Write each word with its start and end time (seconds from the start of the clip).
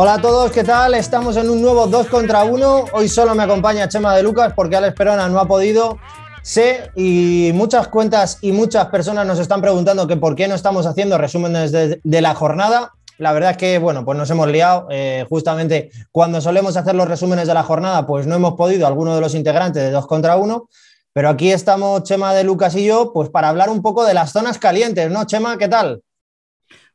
Hola 0.00 0.14
a 0.14 0.22
todos, 0.22 0.52
¿qué 0.52 0.62
tal? 0.62 0.94
Estamos 0.94 1.36
en 1.38 1.50
un 1.50 1.60
nuevo 1.60 1.88
2 1.88 2.06
contra 2.06 2.44
1. 2.44 2.84
Hoy 2.92 3.08
solo 3.08 3.34
me 3.34 3.42
acompaña 3.42 3.88
Chema 3.88 4.14
de 4.14 4.22
Lucas 4.22 4.52
porque 4.54 4.76
Alex 4.76 4.94
Perona 4.94 5.28
no 5.28 5.40
ha 5.40 5.48
podido. 5.48 5.98
Sé 6.40 6.92
y 6.94 7.50
muchas 7.52 7.88
cuentas 7.88 8.38
y 8.40 8.52
muchas 8.52 8.86
personas 8.90 9.26
nos 9.26 9.40
están 9.40 9.60
preguntando 9.60 10.06
que 10.06 10.16
por 10.16 10.36
qué 10.36 10.46
no 10.46 10.54
estamos 10.54 10.86
haciendo 10.86 11.18
resúmenes 11.18 11.72
de, 11.72 12.20
la 12.22 12.36
jornada. 12.36 12.92
La 13.18 13.32
verdad 13.32 13.50
es 13.50 13.56
que, 13.56 13.78
bueno, 13.80 14.04
pues 14.04 14.16
nos 14.16 14.30
hemos 14.30 14.46
liado. 14.46 14.86
Eh, 14.88 15.26
justamente 15.28 15.90
cuando 16.12 16.40
solemos 16.40 16.76
hacer 16.76 16.94
los 16.94 17.08
resúmenes 17.08 17.48
de 17.48 17.54
la 17.54 17.64
jornada, 17.64 18.06
pues 18.06 18.24
no 18.24 18.36
hemos 18.36 18.54
podido, 18.54 18.86
alguno 18.86 19.16
de 19.16 19.20
los 19.20 19.34
integrantes 19.34 19.82
de 19.82 19.90
2 19.90 20.06
contra 20.06 20.36
1. 20.36 20.68
Pero 21.12 21.28
aquí 21.28 21.50
estamos 21.50 22.04
Chema 22.04 22.34
de 22.34 22.44
Lucas 22.44 22.76
y 22.76 22.84
yo, 22.84 23.12
pues 23.12 23.30
para 23.30 23.48
hablar 23.48 23.68
un 23.68 23.82
poco 23.82 24.04
de 24.04 24.14
las 24.14 24.30
zonas 24.30 24.58
calientes, 24.58 25.10
¿no? 25.10 25.24
Chema, 25.24 25.58
¿qué 25.58 25.66
tal? 25.66 26.02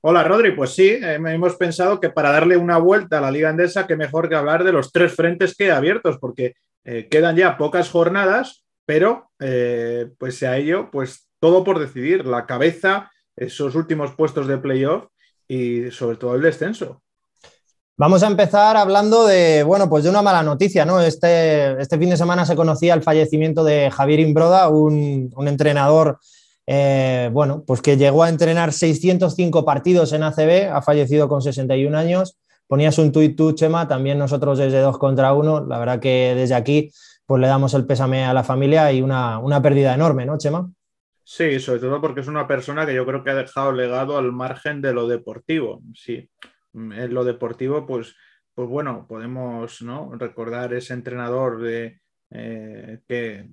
Hola 0.06 0.26
Rodri, 0.26 0.52
pues 0.52 0.72
sí, 0.72 0.90
eh, 0.90 1.16
hemos 1.16 1.56
pensado 1.56 2.02
que 2.02 2.10
para 2.10 2.30
darle 2.30 2.58
una 2.58 2.78
vuelta 2.78 3.20
a 3.20 3.22
la 3.22 3.32
Liga 3.32 3.48
Andesa, 3.48 3.88
que 3.88 3.96
mejor 3.96 4.28
que 4.28 4.36
hablar 4.36 4.66
de 4.66 4.74
los 4.74 4.92
tres 4.92 5.14
frentes 5.14 5.56
que 5.56 5.72
abiertos, 5.72 6.18
porque 6.20 6.56
eh, 6.84 7.08
quedan 7.10 7.38
ya 7.38 7.58
pocas 7.58 7.90
jornadas, 7.90 8.66
pero 8.86 9.30
eh, 9.40 10.10
pues 10.18 10.44
a 10.44 10.58
ello, 10.58 10.90
pues 10.92 11.30
todo 11.40 11.64
por 11.64 11.80
decidir, 11.80 12.26
la 12.26 12.46
cabeza, 12.46 13.10
esos 13.38 13.76
últimos 13.76 14.12
puestos 14.12 14.46
de 14.46 14.58
playoff 14.58 15.06
y 15.48 15.90
sobre 15.92 16.18
todo 16.18 16.36
el 16.36 16.42
descenso. 16.42 17.02
Vamos 17.96 18.24
a 18.24 18.28
empezar 18.28 18.76
hablando 18.76 19.26
de, 19.26 19.64
bueno, 19.64 19.90
pues 19.90 20.04
de 20.04 20.10
una 20.10 20.22
mala 20.22 20.44
noticia, 20.44 20.84
¿no? 20.84 21.00
Este, 21.00 21.82
este 21.82 21.98
fin 21.98 22.10
de 22.10 22.18
semana 22.18 22.46
se 22.46 22.58
conocía 22.58 22.94
el 22.94 23.04
fallecimiento 23.04 23.64
de 23.64 23.90
Javier 23.90 24.20
Imbroda, 24.20 24.68
un 24.68 25.48
entrenador 25.48 26.20
eh, 26.68 27.30
bueno, 27.34 27.64
pues 27.66 27.82
que 27.82 27.98
llegó 27.98 28.24
a 28.24 28.30
entrenar 28.30 28.74
605 28.74 29.66
partidos 29.66 30.14
en 30.14 30.24
ACB, 30.24 30.72
ha 30.72 30.82
fallecido 30.82 31.28
con 31.28 31.42
61 31.42 31.98
años. 31.98 32.38
Ponías 32.68 32.98
un 32.98 33.12
tuit 33.12 33.36
tú, 33.36 33.54
Chema, 33.54 33.88
también 33.88 34.18
nosotros 34.18 34.58
desde 34.58 34.80
dos 34.80 34.98
contra 34.98 35.34
uno. 35.34 35.66
La 35.66 35.78
verdad 35.80 36.00
que 36.00 36.34
desde 36.36 36.56
aquí 36.56 36.92
pues 37.26 37.42
le 37.42 37.48
damos 37.48 37.74
el 37.74 37.86
pésame 37.86 38.26
a 38.26 38.34
la 38.34 38.44
familia 38.44 38.92
y 38.92 39.02
una, 39.02 39.40
una 39.40 39.62
pérdida 39.62 39.94
enorme, 39.94 40.26
¿no, 40.26 40.38
Chema? 40.38 40.70
Sí, 41.24 41.60
sobre 41.60 41.80
todo 41.80 42.02
porque 42.02 42.20
es 42.20 42.28
una 42.28 42.48
persona 42.48 42.86
que 42.86 42.94
yo 42.94 43.06
creo 43.06 43.24
que 43.24 43.30
ha 43.30 43.36
dejado 43.36 43.72
legado 43.72 44.18
al 44.18 44.32
margen 44.34 44.82
de 44.82 44.94
lo 44.94 45.08
deportivo. 45.08 45.82
Sí, 45.94 46.30
en 46.74 47.14
lo 47.14 47.24
deportivo, 47.24 47.86
pues, 47.86 48.16
pues 48.54 48.68
bueno, 48.68 49.06
podemos 49.08 49.82
¿no? 49.82 50.12
recordar 50.16 50.74
ese 50.74 50.94
entrenador 50.94 51.62
de, 51.62 52.02
eh, 52.30 53.00
que 53.08 53.48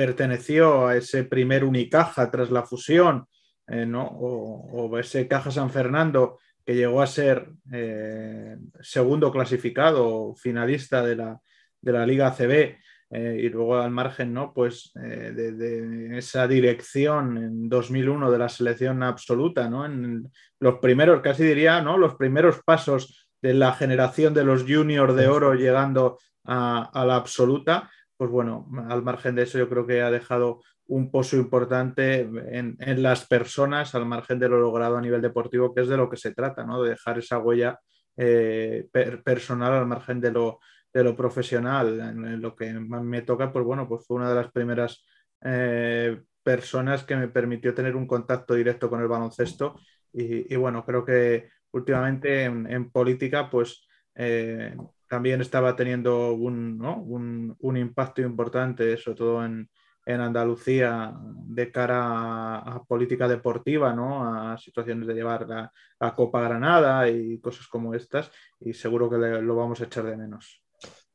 perteneció 0.00 0.86
a 0.86 0.96
ese 0.96 1.24
primer 1.24 1.62
Unicaja 1.62 2.30
tras 2.30 2.50
la 2.50 2.62
fusión, 2.62 3.26
eh, 3.68 3.84
¿no? 3.84 4.06
o, 4.06 4.98
ese 4.98 5.28
Caja 5.28 5.50
San 5.50 5.68
Fernando 5.68 6.38
que 6.64 6.74
llegó 6.74 7.02
a 7.02 7.06
ser 7.06 7.50
eh, 7.70 8.56
segundo 8.80 9.30
clasificado, 9.30 10.34
finalista 10.36 11.04
de 11.04 11.16
la, 11.16 11.38
de 11.82 11.92
la 11.92 12.06
Liga 12.06 12.28
ACB, 12.28 12.78
eh, 13.10 13.40
y 13.42 13.50
luego 13.50 13.76
al 13.76 13.90
margen, 13.90 14.32
¿no? 14.32 14.54
Pues 14.54 14.92
de, 14.94 16.16
esa 16.16 16.48
dirección 16.48 17.36
en 17.36 17.68
2001 17.68 18.30
de 18.30 18.38
la 18.38 18.48
selección 18.48 19.02
absoluta, 19.02 19.68
¿no? 19.68 19.84
En 19.84 20.30
los 20.60 20.78
primeros, 20.78 21.20
casi 21.20 21.44
diría, 21.44 21.82
¿no? 21.82 21.98
Los 21.98 22.14
primeros 22.14 22.62
pasos 22.64 23.28
de 23.42 23.52
la 23.52 23.74
generación 23.74 24.32
de 24.32 24.44
los 24.44 24.62
juniors 24.62 25.14
de 25.14 25.28
oro 25.28 25.52
llegando 25.52 26.18
a, 26.44 26.88
a 26.90 27.04
la 27.04 27.16
absoluta 27.16 27.90
pues 28.20 28.30
bueno, 28.30 28.68
al 28.90 29.02
margen 29.02 29.34
de 29.34 29.44
eso 29.44 29.56
yo 29.56 29.66
creo 29.66 29.86
que 29.86 30.02
ha 30.02 30.10
dejado 30.10 30.60
un 30.88 31.10
pozo 31.10 31.38
importante 31.38 32.20
en, 32.20 32.76
las 33.02 33.26
personas, 33.26 33.94
al 33.94 34.04
margen 34.04 34.38
de 34.38 34.46
lo 34.46 34.60
logrado 34.60 34.98
a 34.98 35.00
nivel 35.00 35.22
deportivo, 35.22 35.74
que 35.74 35.80
es 35.80 35.88
de 35.88 35.96
lo 35.96 36.10
que 36.10 36.18
se 36.18 36.34
trata, 36.34 36.62
¿no? 36.62 36.82
De 36.82 36.90
dejar 36.90 37.18
esa 37.18 37.38
huella 37.38 37.80
eh, 38.18 38.90
personal 39.24 39.72
al 39.72 39.86
margen 39.86 40.20
de 40.20 40.32
lo, 40.32 40.58
de 40.92 41.02
lo 41.02 41.16
profesional. 41.16 41.98
En, 41.98 42.42
lo 42.42 42.54
que 42.54 42.70
me 42.74 43.22
toca, 43.22 43.50
pues 43.50 43.64
bueno, 43.64 43.88
pues 43.88 44.06
fue 44.06 44.18
una 44.18 44.28
de 44.28 44.34
las 44.34 44.52
primeras 44.52 45.02
eh, 45.40 46.20
personas 46.42 47.04
que 47.04 47.16
me 47.16 47.28
permitió 47.28 47.72
tener 47.72 47.96
un 47.96 48.06
contacto 48.06 48.52
directo 48.52 48.90
con 48.90 49.00
el 49.00 49.08
baloncesto 49.08 49.80
y, 50.12 50.54
bueno, 50.56 50.84
creo 50.84 51.06
que 51.06 51.48
últimamente 51.72 52.44
en, 52.44 52.90
política, 52.90 53.48
pues 53.48 53.88
eh, 54.14 54.76
también 55.10 55.40
estaba 55.40 55.74
teniendo 55.74 56.34
un, 56.34 57.76
impacto 57.76 58.22
importante, 58.22 58.96
sobre 58.96 59.18
todo 59.18 59.44
en, 59.44 59.68
Andalucía, 60.06 61.12
de 61.46 61.70
cara 61.70 62.58
a, 62.58 62.82
política 62.84 63.28
deportiva, 63.28 63.92
¿no? 63.92 64.24
a 64.24 64.56
situaciones 64.56 65.06
de 65.06 65.14
llevar 65.14 65.46
la, 65.48 66.14
Copa 66.14 66.40
Granada 66.40 67.08
y 67.08 67.38
cosas 67.40 67.66
como 67.66 67.92
estas, 67.94 68.30
y 68.60 68.72
seguro 68.72 69.10
que 69.10 69.16
lo 69.16 69.56
vamos 69.56 69.80
a 69.80 69.84
echar 69.84 70.04
de 70.04 70.16
menos. 70.16 70.62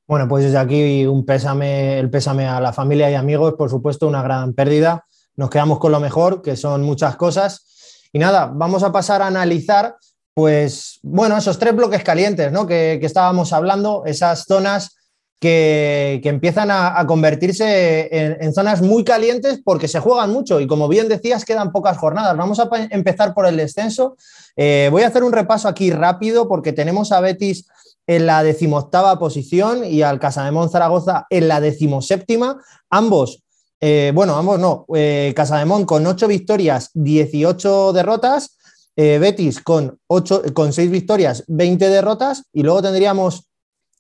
Bueno, 0.06 0.28
pues 0.28 0.44
desde 0.44 0.58
aquí 0.58 1.06
un 1.06 1.26
pésame, 1.26 1.98
el 1.98 2.10
pésame 2.10 2.48
a 2.48 2.60
la 2.60 2.74
familia 2.74 3.10
y 3.10 3.16
amigos, 3.16 3.56
por 3.58 3.70
supuesto, 3.70 4.08
una 4.08 4.22
gran 4.22 4.54
pérdida. 4.54 5.06
Nos 5.38 5.50
quedamos 5.50 5.80
con 5.80 5.94
lo 5.94 6.00
mejor, 6.02 6.42
que 6.42 6.56
son 6.56 6.84
muchas 6.84 7.16
cosas. 7.16 8.10
Y 8.14 8.20
nada, 8.20 8.52
vamos 8.54 8.84
a 8.84 8.92
pasar 8.92 9.22
a 9.22 9.28
analizar 9.28 9.96
pues 10.36 11.00
bueno, 11.02 11.38
esos 11.38 11.58
tres 11.58 11.76
bloques 11.76 12.04
calientes 12.04 12.52
¿no? 12.52 12.68
que, 12.68 13.00
estábamos 13.02 13.54
hablando, 13.54 14.04
esas 14.06 14.44
zonas 14.44 14.96
que, 15.40 16.22
empiezan 16.24 16.70
a, 16.70 17.04
convertirse 17.08 18.10
en, 18.12 18.54
zonas 18.54 18.82
muy 18.82 19.04
calientes 19.04 19.62
porque 19.64 19.88
se 19.88 20.00
juegan 20.00 20.32
mucho 20.32 20.60
y 20.60 20.68
como 20.68 20.88
bien 20.88 21.10
decías, 21.10 21.46
quedan 21.46 21.72
pocas 21.72 21.98
jornadas. 21.98 22.36
Vamos 22.36 22.60
a 22.60 22.70
empezar 22.92 23.34
por 23.34 23.48
el 23.48 23.58
descenso. 23.58 24.18
Eh, 24.56 24.90
voy 24.92 25.04
a 25.04 25.08
hacer 25.08 25.24
un 25.24 25.32
repaso 25.32 25.68
aquí 25.68 25.90
rápido 25.90 26.48
porque 26.48 26.74
tenemos 26.74 27.12
a 27.12 27.22
Betis 27.22 27.66
en 28.06 28.28
la 28.28 28.44
decimoctava 28.44 29.18
posición 29.18 29.84
y 29.84 30.04
al 30.04 30.20
Casademón 30.20 30.70
Zaragoza 30.70 31.26
en 31.30 31.48
la 31.48 31.62
decimoséptima. 31.62 32.62
Ambos 32.90 33.42
eh, 33.82 34.12
bueno, 34.16 34.36
ambos 34.36 34.60
no. 34.60 34.86
Eh, 34.96 35.34
Casademón 35.36 35.86
con 35.86 36.08
ocho 36.08 36.28
victorias, 36.28 36.90
18 36.94 37.94
derrotas. 37.94 38.58
Eh, 38.96 39.20
Betis 39.20 39.62
con, 39.62 40.00
con 40.08 40.74
6 40.74 40.90
victorias, 40.90 41.44
20 41.48 41.90
derrotas, 41.90 42.44
y 42.54 42.64
luego 42.64 42.82
tendríamos 42.82 43.50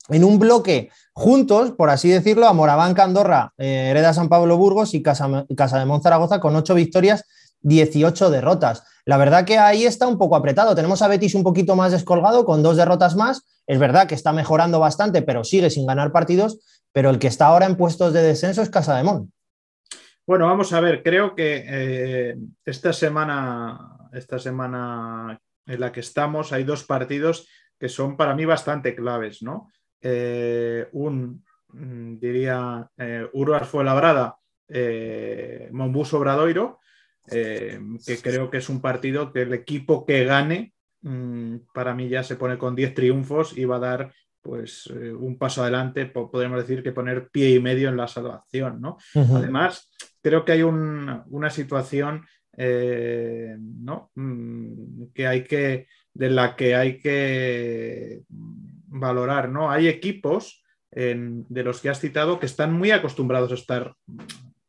en 0.09 0.23
un 0.23 0.39
bloque 0.39 0.89
juntos, 1.13 1.71
por 1.71 1.89
así 1.89 2.09
decirlo, 2.09 2.47
a 2.47 2.53
Moraván 2.53 2.99
Andorra, 2.99 3.53
eh, 3.57 3.87
Hereda 3.89 4.13
San 4.13 4.29
Pablo 4.29 4.57
Burgos 4.57 4.93
y 4.93 5.01
Casa, 5.01 5.45
Casa 5.57 5.79
de 5.79 5.85
Monzaragoza 5.85 6.39
con 6.39 6.55
8 6.55 6.75
victorias, 6.75 7.25
18 7.61 8.29
derrotas. 8.29 8.83
La 9.05 9.17
verdad 9.17 9.45
que 9.45 9.57
ahí 9.57 9.85
está 9.85 10.07
un 10.07 10.17
poco 10.17 10.35
apretado. 10.35 10.75
Tenemos 10.75 11.01
a 11.01 11.07
Betis 11.07 11.35
un 11.35 11.43
poquito 11.43 11.75
más 11.75 11.91
descolgado, 11.91 12.45
con 12.45 12.63
dos 12.63 12.77
derrotas 12.77 13.15
más. 13.15 13.43
Es 13.67 13.79
verdad 13.79 14.07
que 14.07 14.15
está 14.15 14.33
mejorando 14.33 14.79
bastante, 14.79 15.21
pero 15.21 15.43
sigue 15.43 15.69
sin 15.69 15.85
ganar 15.85 16.11
partidos. 16.11 16.59
Pero 16.91 17.09
el 17.09 17.19
que 17.19 17.27
está 17.27 17.47
ahora 17.47 17.65
en 17.65 17.75
puestos 17.75 18.13
de 18.13 18.21
descenso 18.21 18.61
es 18.61 18.69
Casa 18.69 18.95
de 18.95 19.03
Mon. 19.03 19.31
Bueno, 20.27 20.47
vamos 20.47 20.73
a 20.73 20.79
ver, 20.79 21.03
creo 21.03 21.35
que 21.35 21.63
eh, 21.67 22.35
esta 22.65 22.93
semana 22.93 23.94
esta 24.15 24.39
semana 24.39 25.39
en 25.65 25.79
la 25.79 25.91
que 25.91 25.99
estamos, 25.99 26.53
hay 26.53 26.63
dos 26.63 26.83
partidos 26.83 27.47
que 27.79 27.89
son 27.89 28.17
para 28.17 28.35
mí 28.35 28.45
bastante 28.45 28.95
claves, 28.95 29.41
¿no? 29.43 29.71
Eh, 30.01 30.87
un, 30.93 31.43
mm, 31.69 32.17
diría, 32.19 32.89
eh, 32.97 33.27
Uruas 33.33 33.67
fue 33.67 33.83
labrada, 33.83 34.37
eh, 34.67 35.69
Monbus 35.71 36.13
Obradoiro, 36.13 36.79
eh, 37.31 37.79
que 38.05 38.17
creo 38.19 38.49
que 38.51 38.57
es 38.57 38.69
un 38.69 38.81
partido 38.81 39.33
que 39.33 39.41
el 39.41 39.53
equipo 39.53 40.05
que 40.05 40.23
gane, 40.25 40.73
mm, 41.01 41.57
para 41.73 41.93
mí 41.95 42.07
ya 42.07 42.23
se 42.23 42.35
pone 42.35 42.57
con 42.57 42.75
10 42.75 42.93
triunfos 42.93 43.57
y 43.57 43.65
va 43.65 43.77
a 43.77 43.79
dar 43.79 44.13
pues 44.41 44.85
un 44.85 45.39
paso 45.39 45.63
adelante, 45.63 46.05
podemos 46.05 46.59
decir 46.59 46.83
que 46.83 46.91
poner 46.91 47.29
pie 47.29 47.49
y 47.49 47.59
medio 47.59 47.89
en 47.89 47.97
la 47.97 48.07
salvación, 48.07 48.79
¿no? 48.79 48.97
Además, 49.15 49.89
creo 50.21 50.45
que 50.45 50.51
hay 50.51 50.61
una 50.61 51.49
situación 51.49 52.27
eh, 52.57 53.55
¿no? 53.59 54.11
Mm, 54.15 55.07
que 55.13 55.27
hay 55.27 55.43
que, 55.43 55.87
de 56.13 56.29
la 56.29 56.55
que 56.55 56.75
hay 56.75 56.99
que 56.99 58.23
valorar. 58.29 59.49
¿no? 59.49 59.71
Hay 59.71 59.87
equipos 59.87 60.61
de 60.91 61.63
los 61.63 61.81
que 61.81 61.89
has 61.89 61.99
citado 61.99 62.39
que 62.39 62.45
están 62.45 62.71
muy 62.71 62.91
acostumbrados 62.91 63.51
a 63.51 63.55
estar 63.55 63.95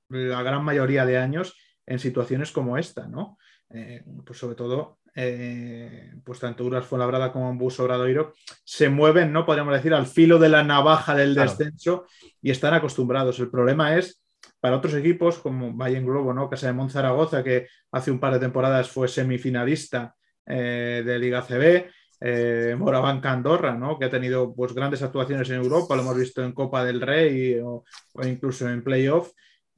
la 0.08 0.42
gran 0.42 0.64
mayoría 0.64 1.06
de 1.06 1.18
años 1.18 1.56
en 1.86 1.98
situaciones 1.98 2.50
como 2.50 2.78
esta, 2.78 3.06
¿no? 3.06 3.38
Eh, 3.70 4.04
pues 4.24 4.38
sobre 4.38 4.56
todo, 4.56 4.98
eh, 5.14 6.12
pues 6.24 6.40
tanto 6.40 6.64
Uras 6.64 6.86
Fuenlabrada 6.86 7.32
como 7.32 7.54
Bus 7.54 7.80
Obradoiro 7.80 8.34
se 8.64 8.88
mueven, 8.88 9.32
¿no? 9.32 9.46
Podríamos 9.46 9.74
decir, 9.74 9.94
al 9.94 10.06
filo 10.06 10.38
de 10.38 10.48
la 10.48 10.62
navaja 10.62 11.14
del 11.14 11.34
descenso 11.34 12.06
y 12.42 12.50
están 12.50 12.74
acostumbrados. 12.74 13.38
El 13.38 13.50
problema 13.50 13.96
es 13.96 14.22
para 14.60 14.76
otros 14.76 14.94
equipos 14.94 15.38
como 15.38 15.72
Valle 15.74 16.00
Globo, 16.00 16.32
¿no? 16.32 16.48
Casa 16.48 16.68
de 16.68 16.72
Monzaragoza, 16.72 17.44
que 17.44 17.68
hace 17.92 18.10
un 18.10 18.20
par 18.20 18.32
de 18.34 18.40
temporadas 18.40 18.90
fue 18.90 19.08
semifinalista 19.08 20.14
eh, 20.46 21.02
de 21.04 21.18
Liga 21.18 21.42
CB, 21.42 21.90
eh, 22.20 22.76
Andorra, 23.24 23.74
¿no? 23.74 23.98
que 23.98 24.06
ha 24.06 24.10
tenido 24.10 24.54
pues, 24.54 24.72
grandes 24.72 25.02
actuaciones 25.02 25.50
en 25.50 25.56
Europa, 25.56 25.96
lo 25.96 26.02
hemos 26.02 26.16
visto 26.16 26.42
en 26.42 26.52
Copa 26.52 26.84
del 26.84 27.00
Rey 27.00 27.58
o, 27.62 27.84
incluso 28.24 28.68
en 28.68 28.82
playoff, 28.82 29.32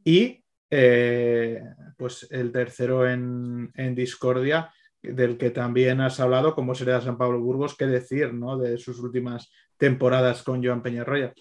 y 0.04 0.44
eh, 0.70 1.62
pues 1.96 2.28
el 2.30 2.52
tercero 2.52 3.08
en, 3.08 3.72
Discordia, 3.94 4.70
del 5.02 5.38
que 5.38 5.50
también 5.50 6.00
has 6.00 6.20
hablado, 6.20 6.54
como 6.54 6.74
sería 6.74 7.00
San 7.00 7.16
Pablo 7.16 7.40
Burgos, 7.40 7.76
qué 7.76 7.86
decir 7.86 8.34
¿no? 8.34 8.58
de 8.58 8.78
sus 8.78 8.98
últimas 8.98 9.50
temporadas 9.76 10.42
con 10.42 10.62
Joan 10.62 10.82
Peñarroya. 10.82 11.32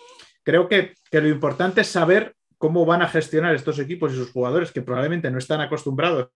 Creo 0.44 0.70
que, 0.70 0.94
que 1.12 1.22
lo 1.22 1.28
importante 1.28 1.82
es 1.82 1.88
saber 1.88 2.37
cómo 2.58 2.86
van 2.86 3.02
a 3.02 3.08
gestionar 3.08 3.56
estos 3.56 3.80
equipos 3.80 4.14
y 4.14 4.16
sus 4.16 4.32
jugadores 4.32 4.72
que 4.72 4.82
probablemente 4.82 5.32
no 5.32 5.38
están 5.38 5.62
acostumbrados 5.62 6.30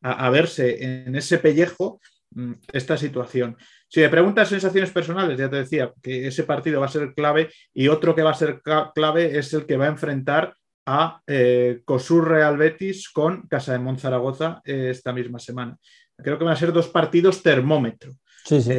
a, 0.00 0.28
verse 0.30 0.84
en 0.84 1.16
ese 1.16 1.38
pellejo 1.38 2.00
mm, 2.32 2.52
esta 2.72 2.96
situación. 2.96 3.56
Si 3.88 4.00
me 4.00 4.08
preguntas 4.08 4.48
sensaciones 4.48 4.90
personales, 4.90 5.38
ya 5.38 5.48
te 5.48 5.56
decía 5.56 5.92
que 6.02 6.26
ese 6.26 6.44
partido 6.44 6.80
va 6.80 6.86
a 6.86 6.90
ser 6.90 7.14
clave 7.14 7.50
y 7.72 7.88
otro 7.88 8.14
que 8.14 8.22
va 8.22 8.30
a 8.30 8.34
ser 8.34 8.60
clave 8.94 9.38
es 9.38 9.54
el 9.54 9.66
que 9.66 9.76
va 9.76 9.86
a 9.86 9.88
enfrentar 9.88 10.54
a 10.86 11.22
eh, 11.26 11.80
Cosur 11.84 12.28
Real 12.28 12.56
Betis 12.56 13.08
con 13.08 13.46
Casa 13.48 13.72
de 13.72 13.78
Monzaragoza 13.78 14.60
eh, 14.64 14.88
esta 14.90 15.12
misma 15.12 15.38
semana. 15.38 15.78
Creo 16.16 16.38
que 16.38 16.44
van 16.44 16.52
a 16.52 16.58
ser 16.58 16.72
dos 16.72 16.88
partidos 16.88 17.42
termómetro. 17.42 18.12
Sí, 18.44 18.60
sí. 18.60 18.72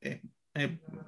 Eh, 0.00 0.20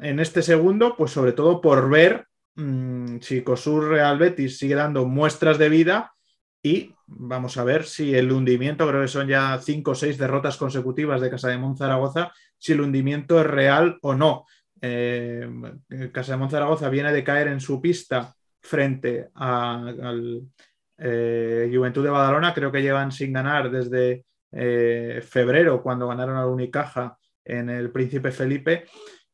en 0.00 0.20
este 0.20 0.42
segundo, 0.42 0.96
pues 0.96 1.10
sobre 1.10 1.32
todo 1.32 1.60
por 1.60 1.88
ver 1.90 2.26
mm, 2.56 3.18
si 3.20 3.42
Cosur 3.42 3.88
Real 3.88 4.18
Betis 4.18 4.58
sigue 4.58 4.74
dando 4.74 5.06
muestras 5.06 5.58
de 5.58 5.68
vida 5.68 6.12
y 6.62 6.94
vamos 7.06 7.56
a 7.56 7.64
ver 7.64 7.84
si 7.84 8.14
el 8.14 8.32
hundimiento, 8.32 8.88
creo 8.88 9.02
que 9.02 9.08
son 9.08 9.28
ya 9.28 9.58
cinco 9.62 9.90
o 9.90 9.94
seis 9.94 10.16
derrotas 10.16 10.56
consecutivas 10.56 11.20
de 11.20 11.30
Casa 11.30 11.48
de 11.48 11.58
Monzaragoza, 11.58 12.32
si 12.58 12.72
el 12.72 12.80
hundimiento 12.80 13.40
es 13.40 13.46
real 13.46 13.98
o 14.02 14.14
no. 14.14 14.46
Casa 16.12 16.32
de 16.32 16.38
Monzaragoza 16.38 16.88
viene 16.88 17.12
de 17.12 17.24
caer 17.24 17.48
en 17.48 17.60
su 17.60 17.80
pista 17.80 18.34
frente 18.60 19.28
al 19.34 20.42
eh, 20.98 21.70
Juventud 21.72 22.02
de 22.02 22.10
Badalona. 22.10 22.54
Creo 22.54 22.72
que 22.72 22.82
llevan 22.82 23.12
sin 23.12 23.32
ganar 23.32 23.70
desde 23.70 24.24
eh, 24.52 25.22
febrero, 25.26 25.82
cuando 25.82 26.08
ganaron 26.08 26.36
al 26.36 26.48
Unicaja 26.48 27.16
en 27.44 27.68
el 27.70 27.90
Príncipe 27.90 28.30
Felipe. 28.32 28.86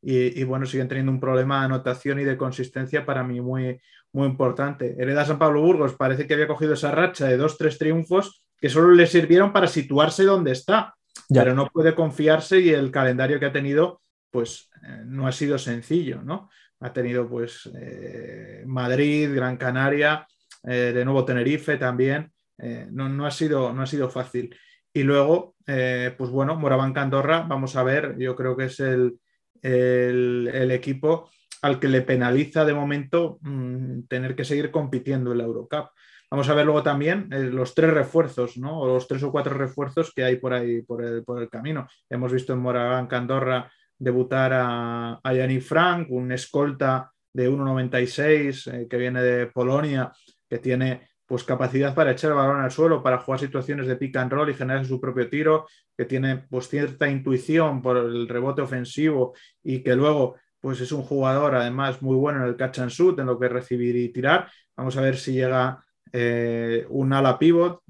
Y, 0.03 0.43
bueno, 0.43 0.65
siguen 0.65 0.87
teniendo 0.87 1.11
un 1.11 1.19
problema 1.19 1.59
de 1.59 1.65
anotación 1.65 2.19
y 2.19 2.23
de 2.23 2.35
consistencia 2.35 3.05
para 3.05 3.23
mí 3.23 3.39
muy, 3.39 3.79
muy 4.13 4.27
importante. 4.27 4.95
Hereda 4.97 5.25
San 5.25 5.37
Pablo 5.37 5.61
Burgos 5.61 5.93
parece 5.93 6.25
que 6.25 6.33
había 6.33 6.47
cogido 6.47 6.73
esa 6.73 6.91
racha 6.91 7.27
de 7.27 7.37
dos, 7.37 7.57
tres 7.57 7.77
triunfos 7.77 8.43
que 8.59 8.69
solo 8.69 8.91
le 8.91 9.05
sirvieron 9.05 9.53
para 9.53 9.67
situarse 9.67 10.23
donde 10.23 10.53
está, 10.53 10.95
pero 11.29 11.53
no 11.53 11.67
puede 11.67 11.93
confiarse 11.93 12.59
y 12.59 12.69
el 12.69 12.89
calendario 12.89 13.39
que 13.39 13.45
ha 13.45 13.51
tenido 13.51 14.01
pues 14.31 14.69
eh, 14.83 15.03
no 15.05 15.27
ha 15.27 15.31
sido 15.31 15.57
sencillo, 15.57 16.21
¿no? 16.23 16.49
ha 16.81 16.91
tenido 16.91 17.27
pues 17.27 17.69
eh, 17.75 18.63
Madrid, 18.65 19.33
Gran 19.33 19.57
Canaria, 19.57 20.27
eh, 20.63 20.91
de 20.93 21.05
nuevo 21.05 21.23
Tenerife 21.23 21.77
también. 21.77 22.31
Eh, 22.57 22.87
no, 22.91 23.25
ha 23.25 23.31
sido, 23.31 23.71
no 23.71 23.83
ha 23.83 23.87
sido 23.87 24.09
fácil. 24.09 24.55
Y 24.93 25.03
luego, 25.03 25.55
pues 25.65 26.29
bueno, 26.29 26.57
Moraván 26.57 26.97
Andorra, 26.97 27.45
vamos 27.47 27.77
a 27.77 27.83
ver, 27.83 28.17
yo 28.17 28.35
creo 28.35 28.57
que 28.57 28.65
es 28.65 28.81
el, 28.81 29.17
equipo 29.63 31.29
al 31.61 31.79
que 31.79 31.87
le 31.87 32.01
penaliza 32.01 32.65
de 32.65 32.73
momento 32.73 33.37
mm, 33.41 34.03
tener 34.07 34.35
que 34.35 34.45
seguir 34.45 34.71
compitiendo 34.71 35.31
en 35.31 35.37
la 35.37 35.43
Eurocup. 35.43 35.89
Vamos 36.29 36.47
a 36.47 36.53
ver 36.53 36.65
luego 36.65 36.81
también 36.81 37.27
los 37.29 37.75
tres 37.75 37.93
refuerzos, 37.93 38.57
¿no? 38.57 38.79
O 38.79 38.87
los 38.87 39.07
tres 39.07 39.21
o 39.23 39.31
cuatro 39.31 39.53
refuerzos 39.53 40.13
que 40.13 40.23
hay 40.23 40.37
por 40.37 40.53
ahí, 40.53 40.81
por 40.81 41.03
el, 41.03 41.23
el 41.27 41.49
camino. 41.49 41.87
Hemos 42.09 42.31
visto 42.31 42.53
en 42.53 42.59
Moraván 42.59 43.09
Andorra 43.11 43.69
debutar 43.99 44.53
a, 44.53 45.19
a 45.21 45.61
Frank, 45.61 46.07
un 46.09 46.31
escolta 46.31 47.11
de 47.33 47.49
1,96 47.49 48.73
eh, 48.73 48.87
que 48.89 48.97
viene 48.97 49.21
de 49.21 49.47
Polonia, 49.47 50.11
que 50.49 50.57
tiene 50.57 51.10
pues 51.31 51.45
capacidad 51.45 51.95
para 51.95 52.11
echar 52.11 52.31
el 52.31 52.35
balón 52.35 52.59
al 52.59 52.71
suelo, 52.71 53.01
para 53.01 53.19
jugar 53.19 53.39
situaciones 53.39 53.87
de 53.87 53.95
pick 53.95 54.17
and 54.17 54.33
roll 54.33 54.49
y 54.49 54.53
generar 54.53 54.85
su 54.85 54.99
propio 54.99 55.29
tiro, 55.29 55.65
que 55.95 56.03
tiene 56.03 56.43
pues 56.49 56.67
cierta 56.67 57.09
intuición 57.09 57.81
por 57.81 57.95
el 57.95 58.27
rebote 58.27 58.61
ofensivo 58.61 59.33
y 59.63 59.81
que 59.81 59.95
luego 59.95 60.35
pues 60.59 60.81
es 60.81 60.91
un 60.91 61.03
jugador 61.03 61.55
además 61.55 62.01
muy 62.01 62.17
bueno 62.17 62.43
en 62.43 62.49
el 62.49 62.57
catch 62.57 62.79
and 62.79 62.91
shoot, 62.91 63.17
en 63.17 63.27
lo 63.27 63.39
que 63.39 63.47
recibir 63.47 63.95
y 63.95 64.09
tirar. 64.09 64.51
Vamos 64.75 64.97
a 64.97 65.01
ver 65.01 65.15
si 65.15 65.31
llega 65.31 65.81
eh, 66.11 66.85
un 66.89 67.13
ala 67.13 67.39
pivot. 67.39 67.81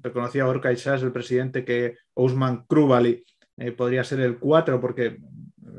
Reconocía 0.00 0.46
Orca 0.46 0.70
Isas, 0.70 1.02
el 1.02 1.10
presidente, 1.10 1.64
que 1.64 1.96
Ousman 2.14 2.64
Krubali 2.68 3.24
eh, 3.56 3.72
podría 3.72 4.04
ser 4.04 4.20
el 4.20 4.38
4 4.38 4.80
porque 4.80 5.18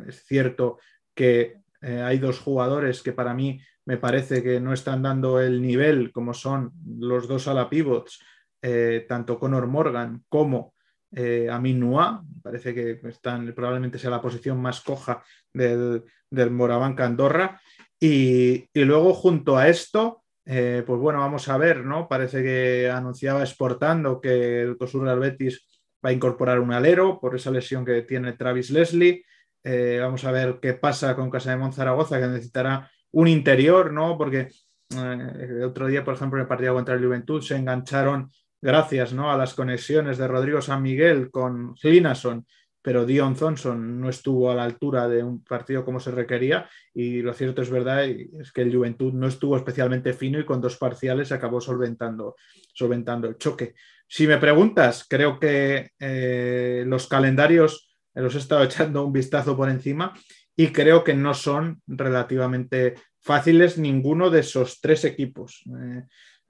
es 0.06 0.22
cierto 0.26 0.80
que 1.14 1.62
eh, 1.82 2.02
hay 2.02 2.18
dos 2.18 2.42
jugadores 2.42 3.02
que 3.02 3.14
para 3.14 3.34
mí 3.34 3.62
me 3.86 3.98
parece 3.98 4.42
que 4.42 4.60
no 4.60 4.74
están 4.74 5.04
dando 5.04 5.40
el 5.40 5.62
nivel 5.62 6.12
como 6.12 6.34
son 6.34 6.72
los 6.98 7.28
dos 7.28 7.48
ala 7.48 7.70
pivots, 7.70 8.20
eh, 8.62 9.06
tanto 9.08 9.40
Conor 9.40 9.68
Morgan 9.68 10.24
como 10.28 10.74
eh, 11.12 11.48
Amin 11.52 11.80
Noah. 11.80 12.24
Parece 12.42 12.74
que 12.74 13.00
están, 13.08 13.54
probablemente 13.54 14.00
sea 14.00 14.10
la 14.10 14.22
posición 14.22 14.62
más 14.62 14.82
coja 14.82 15.24
del, 15.54 16.04
del 16.30 16.52
Morabanca 16.52 17.06
Andorra. 17.06 17.62
Y, 18.00 18.68
luego, 18.74 19.14
junto 19.14 19.58
a 19.58 19.70
esto, 19.70 20.24
pues 20.44 20.86
bueno, 20.86 21.20
vamos 21.20 21.48
a 21.48 21.58
ver, 21.58 21.86
¿no? 21.86 22.08
Parece 22.08 22.44
que 22.44 22.90
anunciaba 22.90 23.42
exportando 23.42 24.22
que 24.22 24.62
el 24.62 24.78
Cosur 24.78 25.20
Betis 25.20 25.66
va 26.06 26.10
a 26.10 26.14
incorporar 26.14 26.60
un 26.60 26.72
alero 26.72 27.20
por 27.20 27.36
esa 27.36 27.50
lesión 27.50 27.84
que 27.84 28.04
tiene 28.04 28.34
Travis 28.34 28.70
Leslie. 28.70 29.26
Eh, 29.64 29.98
vamos 30.00 30.24
a 30.26 30.32
ver 30.32 30.60
qué 30.62 30.74
pasa 30.74 31.16
con 31.16 31.32
Casa 31.32 31.50
de 31.50 31.58
Monzaragoza, 31.58 32.20
que 32.20 32.28
necesitará 32.28 32.92
un 33.16 33.30
interior, 33.30 33.94
¿no? 33.94 34.18
Porque 34.18 34.50
eh, 34.90 35.34
el 35.40 35.64
otro 35.64 35.88
día, 35.88 36.04
por 36.04 36.16
ejemplo, 36.16 36.38
en 36.38 36.42
el 36.44 36.48
partido 36.48 36.74
contra 36.74 36.96
el 36.96 37.06
Juventud 37.06 37.42
se 37.42 37.56
engancharon 37.56 38.30
gracias 38.62 39.14
¿no? 39.14 39.32
a 39.32 39.38
las 39.38 39.54
conexiones 39.54 40.18
de 40.18 40.28
Rodrigo 40.28 40.62
San 40.62 40.82
Miguel 40.82 41.32
con 41.32 41.76
Linason, 41.82 42.46
pero 42.82 43.06
Dion 43.06 43.36
Thompson 43.36 44.02
no 44.02 44.10
estuvo 44.10 44.52
a 44.52 44.56
la 44.56 44.66
altura 44.66 45.08
de 45.08 45.24
un 45.24 45.44
partido 45.44 45.86
como 45.86 46.00
se 46.00 46.12
requería 46.12 46.70
y 46.94 47.22
lo 47.22 47.34
cierto 47.34 47.62
es 47.62 47.70
verdad 47.70 48.04
es 48.06 48.52
que 48.52 48.64
el 48.64 48.76
Juventud 48.76 49.14
no 49.14 49.28
estuvo 49.28 49.56
especialmente 49.56 50.14
fino 50.14 50.38
y 50.38 50.46
con 50.46 50.60
dos 50.60 50.78
parciales 50.78 51.32
acabó 51.32 51.62
solventando, 51.62 52.36
solventando 52.74 53.28
el 53.30 53.38
choque. 53.38 53.76
Si 54.08 54.28
me 54.28 54.38
preguntas, 54.38 55.06
creo 55.10 55.40
que 55.40 55.92
eh, 56.00 56.84
los 56.86 57.08
calendarios 57.08 57.96
los 58.14 58.36
he 58.36 58.40
estado 58.40 58.64
echando 58.66 59.06
un 59.06 59.14
vistazo 59.14 59.56
por 59.56 59.70
encima 59.70 60.14
y 60.56 60.68
creo 60.68 61.04
que 61.04 61.13
no 61.13 61.34
son 61.34 61.81
relativamente 61.88 62.96
fáciles 63.19 63.77
ninguno 63.77 64.30
de 64.30 64.39
esos 64.41 64.80
tres 64.80 65.03
equipos. 65.03 65.63
Eh, 65.68 66.03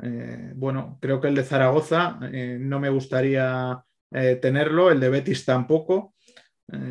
eh, 0.04 0.52
bueno, 0.56 0.98
creo 1.02 1.20
que 1.20 1.30
el 1.30 1.36
de 1.36 1.44
Zaragoza 1.44 2.20
eh, 2.32 2.58
no 2.60 2.80
me 2.80 2.90
gustaría 2.90 3.82
tenerlo, 4.42 4.92
el 4.92 5.02
de 5.02 5.10
Betis 5.10 5.44
tampoco, 5.44 6.14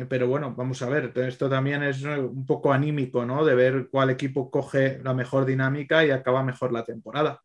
pero 0.07 0.27
bueno, 0.27 0.53
vamos 0.55 0.79
a 0.83 0.89
ver, 0.89 1.11
esto 1.15 1.49
también 1.49 1.81
es 1.81 2.03
un 2.03 2.45
poco 2.45 2.71
anímico, 2.71 3.25
¿no? 3.25 3.43
De 3.43 3.55
ver 3.55 3.87
cuál 3.89 4.11
equipo 4.11 4.51
coge 4.51 4.99
la 5.03 5.15
mejor 5.15 5.43
dinámica 5.43 6.05
y 6.05 6.11
acaba 6.11 6.43
mejor 6.43 6.71
la 6.71 6.83
temporada. 6.83 7.41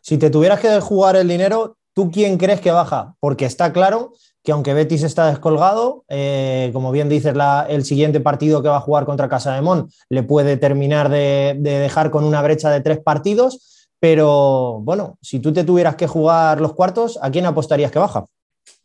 Si 0.00 0.16
te 0.16 0.30
tuvieras 0.30 0.60
que 0.60 0.80
jugar 0.80 1.16
el 1.16 1.28
dinero, 1.28 1.76
¿tú 1.94 2.10
quién 2.10 2.38
crees 2.38 2.60
que 2.60 2.70
baja? 2.70 3.14
Porque 3.20 3.44
está 3.44 3.72
claro 3.72 4.12
que 4.42 4.52
aunque 4.52 4.74
Betis 4.74 5.02
está 5.02 5.28
descolgado, 5.28 6.04
eh, 6.08 6.70
como 6.72 6.92
bien 6.92 7.08
dices, 7.08 7.34
el 7.68 7.84
siguiente 7.84 8.20
partido 8.20 8.62
que 8.62 8.68
va 8.68 8.78
a 8.78 8.80
jugar 8.80 9.04
contra 9.04 9.28
Casa 9.28 9.54
de 9.54 9.60
Mon 9.60 9.90
le 10.08 10.22
puede 10.22 10.56
terminar 10.56 11.10
de, 11.10 11.56
dejar 11.58 12.10
con 12.10 12.24
una 12.24 12.40
brecha 12.40 12.70
de 12.70 12.80
tres 12.80 12.98
partidos, 12.98 13.88
pero 13.98 14.80
bueno, 14.80 15.18
si 15.20 15.40
tú 15.40 15.52
te 15.52 15.64
tuvieras 15.64 15.96
que 15.96 16.06
jugar 16.06 16.60
los 16.60 16.74
cuartos, 16.74 17.18
¿a 17.20 17.30
quién 17.30 17.44
apostarías 17.44 17.90
que 17.90 17.98
baja? 17.98 18.24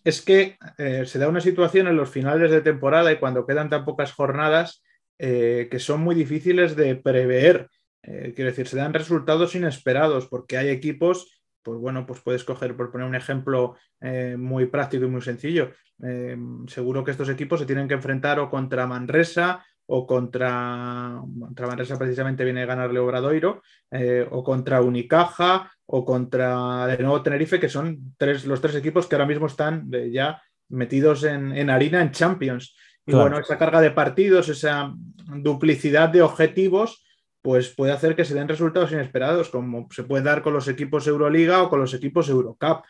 Es 0.03 0.21
que 0.21 0.57
eh, 0.77 1.03
se 1.05 1.19
da 1.19 1.29
una 1.29 1.41
situación 1.41 1.87
en 1.87 1.95
los 1.95 2.09
finales 2.09 2.51
de 2.51 2.61
temporada 2.61 3.11
y 3.11 3.17
cuando 3.17 3.45
quedan 3.45 3.69
tan 3.69 3.85
pocas 3.85 4.11
jornadas 4.11 4.83
eh, 5.17 5.69
que 5.71 5.79
son 5.79 6.01
muy 6.01 6.15
difíciles 6.15 6.75
de 6.75 6.95
prever. 6.95 7.69
quiero 8.03 8.51
decir, 8.51 8.67
se 8.67 8.77
dan 8.77 8.93
resultados 8.93 9.55
inesperados 9.55 10.27
porque 10.27 10.57
hay 10.57 10.69
equipos 10.69 11.44
pues 11.65 11.79
bueno, 11.79 12.05
pues 12.05 12.21
puedes 12.21 12.43
coger, 12.43 12.77
por 12.77 12.91
poner 12.91 13.07
un 13.07 13.15
ejemplo 13.15 13.75
eh, 13.99 14.35
muy 14.37 14.67
práctico 14.67 15.05
y 15.05 15.09
muy 15.09 15.23
sencillo, 15.23 15.71
eh, 16.03 16.37
seguro 16.67 17.03
que 17.03 17.09
estos 17.09 17.27
equipos 17.27 17.59
se 17.59 17.65
tienen 17.65 17.87
que 17.87 17.95
enfrentar 17.95 18.39
o 18.39 18.51
contra 18.51 18.85
Manresa 18.85 19.65
o 19.87 20.05
contra, 20.05 21.19
contra 21.39 21.67
Manresa 21.67 21.97
precisamente 21.97 22.43
viene 22.43 22.61
a 22.61 22.67
ganarle 22.67 22.99
Obradoiro, 22.99 23.63
eh, 23.89 24.27
o 24.29 24.43
contra 24.43 24.81
Unicaja 24.81 25.71
o 25.87 26.05
contra 26.05 26.85
de 26.85 26.99
nuevo 26.99 27.23
Tenerife, 27.23 27.59
que 27.59 27.69
son 27.69 28.13
tres, 28.15 28.45
los 28.45 28.61
tres 28.61 28.75
equipos 28.75 29.07
que 29.07 29.15
ahora 29.15 29.27
mismo 29.27 29.47
están 29.47 29.89
ya 30.11 30.41
metidos 30.69 31.23
en, 31.23 31.69
harina 31.69 32.01
en 32.01 32.11
Champions. 32.11 32.75
Y 33.07 33.13
bueno, 33.13 33.37
esa 33.37 33.59
carga 33.59 33.81
de 33.81 33.91
partidos, 33.91 34.49
esa 34.49 34.91
duplicidad 35.27 36.09
de 36.09 36.23
objetivos, 36.23 37.04
pues 37.45 37.75
puede 37.75 37.91
hacer 37.91 38.15
que 38.15 38.25
se 38.25 38.33
den 38.33 38.47
resultados 38.47 38.91
inesperados, 38.91 39.49
como 39.49 39.87
se 39.91 40.01
puede 40.01 40.23
dar 40.23 40.41
con 40.41 40.51
los 40.51 40.67
equipos 40.67 41.05
Euroliga 41.05 41.61
o 41.61 41.69
con 41.69 41.79
los 41.79 41.93
equipos 41.93 42.27
Eurocup. 42.27 42.81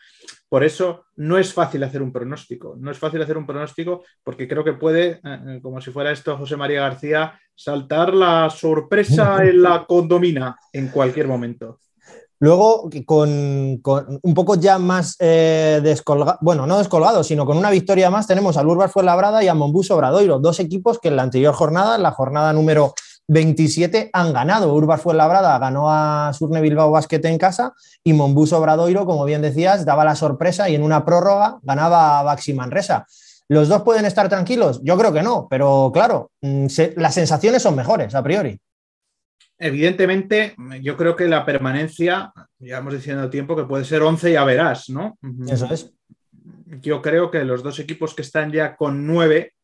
Por 0.48 0.64
eso 0.64 1.04
no 1.16 1.36
es 1.36 1.52
fácil 1.52 1.84
hacer 1.84 2.00
un 2.00 2.10
pronóstico, 2.10 2.74
no 2.78 2.90
es 2.90 2.98
fácil 2.98 3.20
hacer 3.20 3.36
un 3.36 3.44
pronóstico 3.44 4.04
porque 4.24 4.48
creo 4.48 4.64
que 4.64 4.72
puede, 4.72 5.10
eh, 5.10 5.20
eh, 5.24 5.60
como 5.62 5.78
si 5.82 5.90
fuera 5.90 6.10
esto 6.10 6.38
José 6.38 6.56
María 6.56 6.80
García, 6.80 7.38
saltar 7.54 8.14
la 8.14 8.48
sorpresa 8.48 9.44
en 9.44 9.60
la 9.60 9.84
condomina 9.84 10.56
en 10.72 10.88
cualquier 10.88 11.28
momento. 11.28 11.80
Luego, 12.38 12.88
con, 13.04 13.28
un 13.28 14.34
poco 14.34 14.54
ya 14.54 14.78
más 14.78 15.16
eh, 15.18 15.80
descolgado, 15.82 16.38
bueno, 16.40 16.66
no 16.66 16.78
descolgado, 16.78 17.24
sino 17.24 17.44
con 17.44 17.58
una 17.58 17.70
victoria 17.70 18.08
más, 18.08 18.26
tenemos 18.26 18.56
al 18.56 18.68
Urbas 18.68 18.90
Fuenlabrada 18.90 19.44
y 19.44 19.48
a 19.48 19.54
Monbus 19.54 19.90
Obradoiro, 19.90 20.38
dos 20.38 20.60
equipos 20.60 20.98
que 20.98 21.08
en 21.08 21.16
la 21.16 21.24
anterior 21.24 21.54
jornada, 21.54 21.96
en 21.96 22.02
la 22.02 22.12
jornada 22.12 22.54
número 22.54 22.94
27, 23.28 24.10
han 24.12 24.32
ganado. 24.32 24.72
Urbas 24.74 25.00
Fuenlabrada 25.00 25.58
ganó 25.58 25.90
a 25.90 26.32
Surne 26.32 26.60
Bilbao 26.60 26.90
Basket 26.90 27.24
en 27.24 27.38
casa 27.38 27.72
y 28.04 28.12
Monbus 28.12 28.52
Obradoiro, 28.52 29.04
como 29.04 29.24
bien 29.24 29.42
decías, 29.42 29.84
daba 29.84 30.04
la 30.04 30.14
sorpresa 30.14 30.68
y 30.68 30.74
en 30.74 30.82
una 30.82 31.04
prórroga 31.04 31.58
ganaba 31.62 32.20
a 32.20 32.22
Baxi 32.22 32.54
Manresa. 32.54 33.06
¿Los 33.48 33.68
dos 33.68 33.82
pueden 33.82 34.04
estar 34.04 34.28
tranquilos? 34.28 34.80
Yo 34.82 34.96
creo 34.96 35.12
que 35.12 35.22
no, 35.22 35.46
pero 35.48 35.90
claro, 35.92 36.30
mm, 36.40 36.66
las 36.96 37.14
sensaciones 37.14 37.62
son 37.62 37.76
mejores 37.76 38.14
a 38.14 38.22
priori. 38.22 38.58
Evidentemente, 39.58 40.54
yo 40.82 40.98
creo 40.98 41.16
que 41.16 41.26
la 41.28 41.46
permanencia, 41.46 42.30
ya 42.58 42.78
hemos 42.78 42.92
diciendo 42.92 43.30
tiempo 43.30 43.56
que 43.56 43.64
puede 43.64 43.86
ser 43.86 44.02
11 44.02 44.32
ya 44.32 44.44
verás, 44.44 44.90
¿no? 44.90 45.16
Eso 45.48 45.66
es. 45.72 45.94
Yo 46.82 47.00
creo 47.00 47.30
que 47.30 47.42
los 47.42 47.62
dos 47.62 47.78
equipos 47.78 48.12
que 48.14 48.20
están 48.20 48.52
ya 48.52 48.76
con 48.76 49.06
9, 49.06 49.54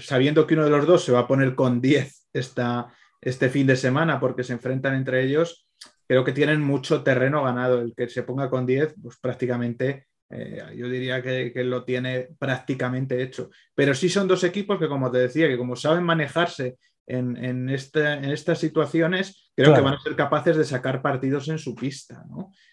sabiendo 0.00 0.46
que 0.46 0.54
uno 0.54 0.64
de 0.64 0.70
los 0.70 0.86
dos 0.86 1.04
se 1.04 1.10
va 1.10 1.20
a 1.20 1.26
poner 1.26 1.56
con 1.56 1.80
10 1.80 2.23
este 2.34 3.48
fin 3.48 3.66
de 3.66 3.76
semana 3.76 4.20
porque 4.20 4.44
se 4.44 4.52
enfrentan 4.52 4.94
entre 4.94 5.24
ellos, 5.24 5.68
creo 6.06 6.24
que 6.24 6.32
tienen 6.32 6.60
mucho 6.60 7.02
terreno 7.02 7.42
ganado. 7.42 7.80
El 7.80 7.94
que 7.94 8.08
se 8.08 8.22
ponga 8.22 8.50
con 8.50 8.66
10, 8.66 8.96
pues 9.02 9.18
prácticamente 9.18 10.06
eh, 10.30 10.74
yo 10.76 10.88
diría 10.88 11.22
que, 11.22 11.52
que, 11.52 11.64
lo 11.64 11.84
tiene 11.84 12.28
prácticamente 12.38 13.22
hecho. 13.22 13.50
Pero 13.74 13.94
sí 13.94 14.08
son 14.08 14.28
dos 14.28 14.44
equipos 14.44 14.78
que, 14.78 14.88
como 14.88 15.10
te 15.10 15.18
decía, 15.18 15.48
que 15.48 15.58
como 15.58 15.76
saben 15.76 16.04
manejarse 16.04 16.76
en, 17.06 17.68
estas 17.68 18.58
situaciones, 18.58 19.50
creo 19.54 19.74
que 19.74 19.80
van 19.80 19.94
a 19.94 20.00
ser 20.00 20.16
capaces 20.16 20.56
de 20.56 20.64
sacar 20.64 21.02
partidos 21.02 21.48
en 21.48 21.58
su 21.58 21.74
pista. 21.74 22.24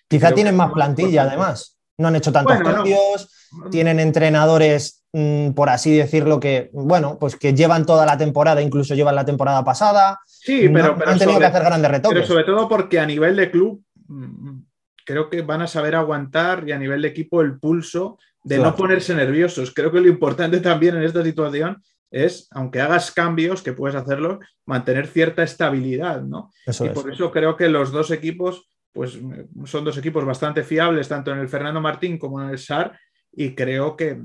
Quizá 0.07 0.33
tienen 0.33 0.55
más 0.55 0.71
plantilla, 0.71 1.23
además. 1.23 1.77
No 1.97 2.07
han 2.07 2.15
hecho 2.15 2.31
tantos 2.31 2.59
cambios, 2.59 3.40
tienen 3.69 3.99
entrenadores, 3.99 5.03
mm, 5.13 5.51
por 5.51 5.69
así 5.69 5.95
decirlo, 5.95 6.39
que, 6.39 6.69
bueno, 6.73 7.17
pues 7.19 7.35
que 7.35 7.53
llevan 7.53 7.85
toda 7.85 8.05
la 8.05 8.17
temporada, 8.17 8.61
incluso 8.61 8.95
llevan 8.95 9.15
la 9.15 9.25
temporada 9.25 9.63
pasada. 9.63 10.19
Sí, 10.25 10.69
pero, 10.69 10.97
han 11.05 11.19
tenido 11.19 11.39
que 11.39 11.45
hacer 11.45 11.63
grandes 11.63 11.91
retoques. 11.91 12.15
Pero 12.15 12.27
sobre 12.27 12.43
todo 12.43 12.67
porque 12.67 12.99
a 12.99 13.05
nivel 13.05 13.35
de 13.35 13.51
club, 13.51 13.83
mm, 14.07 14.59
creo 15.05 15.29
que 15.29 15.41
van 15.41 15.61
a 15.61 15.67
saber 15.67 15.95
aguantar 15.95 16.63
y 16.67 16.71
a 16.71 16.79
nivel 16.79 17.01
de 17.01 17.09
equipo 17.09 17.41
el 17.41 17.59
pulso 17.59 18.17
de 18.43 18.57
no 18.57 18.75
ponerse 18.75 19.13
nerviosos. 19.13 19.73
Creo 19.73 19.91
que 19.91 20.01
lo 20.01 20.07
importante 20.07 20.59
también 20.61 20.95
en 20.95 21.03
esta 21.03 21.23
situación 21.23 21.81
es, 22.09 22.47
aunque 22.51 22.81
hagas 22.81 23.11
cambios, 23.11 23.61
que 23.61 23.73
puedes 23.73 23.95
hacerlo, 23.95 24.39
mantener 24.65 25.07
cierta 25.07 25.43
estabilidad, 25.43 26.21
¿no? 26.21 26.51
y 26.67 26.89
por 26.89 27.11
eso 27.11 27.31
creo 27.31 27.55
que 27.55 27.69
los 27.69 27.91
dos 27.91 28.11
equipos, 28.11 28.67
pues 28.91 29.17
son 29.65 29.85
dos 29.85 29.97
equipos 29.97 30.25
bastante 30.25 30.63
fiables, 30.63 31.07
tanto 31.07 31.31
en 31.31 31.39
el 31.39 31.47
Fernando 31.47 31.79
Martín 31.79 32.17
como 32.17 32.41
en 32.41 32.49
el 32.49 32.57
SAR, 32.57 32.97
y 33.33 33.55
creo 33.55 33.95
que, 33.95 34.21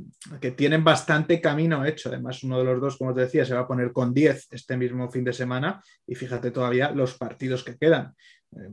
tienen 0.56 0.82
bastante 0.82 1.40
camino 1.40 1.84
hecho. 1.84 2.08
Además, 2.08 2.42
uno 2.42 2.58
de 2.58 2.64
los 2.64 2.80
dos, 2.80 2.96
como 2.96 3.14
te 3.14 3.22
decía, 3.22 3.44
se 3.44 3.54
va 3.54 3.60
a 3.60 3.68
poner 3.68 3.92
con 3.92 4.12
10 4.12 4.48
este 4.50 4.76
mismo 4.76 5.08
fin 5.10 5.24
de 5.24 5.32
semana, 5.32 5.82
y 6.06 6.14
fíjate 6.14 6.50
todavía 6.50 6.90
los 6.90 7.16
partidos 7.16 7.62
que 7.62 7.76
quedan. 7.76 8.14
Eh, 8.56 8.70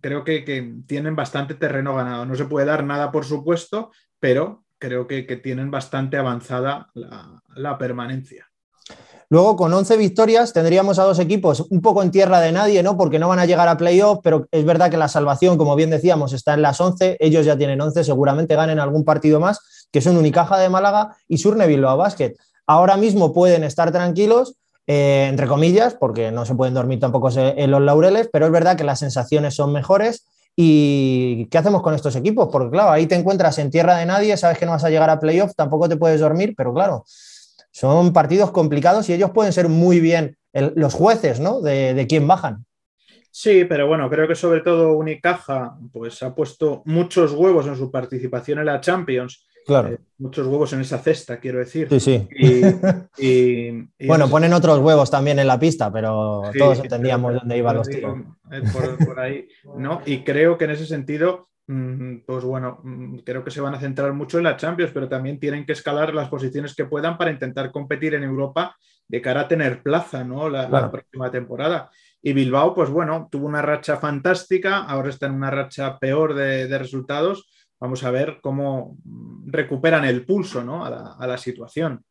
creo 0.00 0.24
que, 0.24 0.74
tienen 0.86 1.14
bastante 1.14 1.54
terreno 1.54 1.94
ganado. 1.94 2.24
No 2.24 2.34
se 2.34 2.46
puede 2.46 2.66
dar 2.66 2.84
nada, 2.84 3.12
por 3.12 3.24
supuesto, 3.24 3.90
pero 4.18 4.64
creo 4.78 5.06
que, 5.06 5.22
tienen 5.42 5.70
bastante 5.70 6.16
avanzada 6.16 6.90
la, 6.94 7.78
permanencia. 7.78 8.48
Luego, 9.28 9.56
con 9.56 9.72
11 9.72 9.96
victorias, 9.96 10.52
tendríamos 10.52 10.98
a 10.98 11.04
dos 11.04 11.18
equipos 11.18 11.66
un 11.70 11.80
poco 11.80 12.02
en 12.02 12.10
tierra 12.10 12.40
de 12.40 12.52
nadie, 12.52 12.82
¿no? 12.82 12.96
Porque 12.96 13.18
no 13.18 13.28
van 13.28 13.38
a 13.38 13.46
llegar 13.46 13.68
a 13.68 13.76
playoff, 13.76 14.20
pero 14.22 14.46
es 14.50 14.64
verdad 14.64 14.90
que 14.90 14.96
la 14.96 15.08
salvación, 15.08 15.58
como 15.58 15.74
bien 15.74 15.90
decíamos, 15.90 16.32
está 16.32 16.54
en 16.54 16.62
las 16.62 16.80
11. 16.80 17.16
Ellos 17.18 17.44
ya 17.44 17.56
tienen 17.56 17.80
11, 17.80 18.04
seguramente 18.04 18.54
ganen 18.54 18.78
algún 18.78 19.04
partido 19.04 19.40
más, 19.40 19.88
que 19.90 20.00
son 20.00 20.16
Unicaja 20.16 20.58
de 20.58 20.68
Málaga 20.68 21.16
y 21.26 21.38
Surne 21.38 21.66
Bilbao 21.66 21.96
Basket. 21.96 22.34
Ahora 22.66 22.96
mismo 22.96 23.32
pueden 23.32 23.64
estar 23.64 23.90
tranquilos, 23.90 24.56
eh, 24.86 25.26
entre 25.28 25.46
comillas, 25.46 25.94
porque 25.94 26.30
no 26.30 26.44
se 26.44 26.54
pueden 26.54 26.74
dormir 26.74 27.00
tampoco 27.00 27.30
en 27.34 27.70
los 27.70 27.80
laureles, 27.80 28.28
pero 28.32 28.46
es 28.46 28.52
verdad 28.52 28.76
que 28.76 28.84
las 28.84 29.00
sensaciones 29.00 29.54
son 29.54 29.72
mejores 29.72 30.26
¿Y 30.58 31.46
qué 31.50 31.58
hacemos 31.58 31.82
con 31.82 31.94
estos 31.94 32.16
equipos? 32.16 32.48
Porque 32.50 32.70
claro, 32.70 32.90
ahí 32.90 33.06
te 33.06 33.14
encuentras 33.14 33.58
en 33.58 33.70
tierra 33.70 33.98
de 33.98 34.06
nadie, 34.06 34.38
sabes 34.38 34.56
que 34.56 34.64
no 34.64 34.72
vas 34.72 34.84
a 34.84 34.90
llegar 34.90 35.10
a 35.10 35.20
playoff, 35.20 35.52
tampoco 35.54 35.86
te 35.86 35.98
puedes 35.98 36.18
dormir, 36.18 36.54
pero 36.56 36.72
claro, 36.72 37.04
son 37.76 38.12
partidos 38.12 38.50
complicados 38.52 39.08
y 39.08 39.12
ellos 39.12 39.32
pueden 39.32 39.52
ser 39.52 39.68
muy 39.68 40.00
bien 40.00 40.38
los 40.74 40.94
jueces 40.94 41.40
¿no? 41.40 41.60
de, 41.60 41.92
de 41.92 42.06
quién 42.06 42.26
bajan. 42.26 42.64
Sí, 43.30 43.64
pero 43.64 43.86
bueno, 43.86 44.08
creo 44.08 44.26
que 44.26 44.34
sobre 44.34 44.62
todo 44.62 44.96
Unicaja 44.96 45.76
pues 45.92 46.22
ha 46.22 46.34
puesto 46.34 46.82
muchos 46.86 47.32
huevos 47.32 47.66
en 47.66 47.76
su 47.76 47.90
participación 47.90 48.60
en 48.60 48.66
la 48.66 48.80
Champions 48.80 49.46
Claro. 49.66 49.88
Eh, 49.88 49.98
muchos 50.18 50.46
huevos 50.46 50.72
en 50.74 50.80
esa 50.80 50.98
cesta, 50.98 51.40
quiero 51.40 51.58
decir. 51.58 51.88
Sí, 51.90 51.98
sí. 51.98 52.28
Y, 53.18 53.70
bueno, 54.06 54.30
ponen 54.30 54.52
otros 54.52 54.78
huevos 54.78 55.10
también 55.10 55.40
en 55.40 55.48
la 55.48 55.58
pista, 55.58 55.92
pero 55.92 56.42
todos 56.56 56.78
entendíamos 56.78 57.34
dónde 57.34 57.58
iban 57.58 57.76
los 57.76 57.88
tiros. 57.88 58.16
Eh, 58.52 58.62
por, 59.04 59.18
ahí, 59.18 59.48
¿no? 59.76 60.02
Y 60.06 60.22
creo 60.22 60.56
que 60.56 60.66
en 60.66 60.70
ese 60.70 60.86
sentido, 60.86 61.48
pues 61.66 62.44
bueno, 62.44 62.80
mm, 62.82 63.18
creo 63.18 63.42
que 63.42 63.50
se 63.50 63.60
van 63.60 63.74
a 63.74 63.80
centrar 63.80 64.12
mucho 64.12 64.38
en 64.38 64.44
la 64.44 64.56
Champions, 64.56 64.92
pero 64.94 65.08
también 65.08 65.40
tienen 65.40 65.66
que 65.66 65.72
escalar 65.72 66.14
las 66.14 66.28
posiciones 66.28 66.74
que 66.74 66.84
puedan 66.84 67.18
para 67.18 67.32
intentar 67.32 67.72
competir 67.72 68.14
en 68.14 68.22
Europa 68.22 68.76
de 69.08 69.20
cara 69.20 69.42
a 69.42 69.48
tener 69.48 69.82
plaza, 69.82 70.24
¿no? 70.24 70.48
La, 70.48 70.90
próxima 70.90 71.30
temporada. 71.30 71.90
Y 72.22 72.32
Bilbao, 72.32 72.74
pues 72.74 72.90
bueno, 72.90 73.28
tuvo 73.30 73.46
una 73.46 73.62
racha 73.62 73.96
fantástica, 73.96 74.78
ahora 74.78 75.10
está 75.10 75.26
en 75.26 75.34
una 75.34 75.50
racha 75.50 75.98
peor 75.98 76.34
de, 76.34 76.66
de 76.66 76.78
resultados 76.78 77.48
vamos 77.80 78.04
a 78.04 78.10
ver 78.10 78.38
cómo 78.40 78.96
recuperan 79.46 80.04
el 80.04 80.24
pulso 80.24 80.60
a, 80.60 81.26
la, 81.26 81.38
situación. 81.38 82.04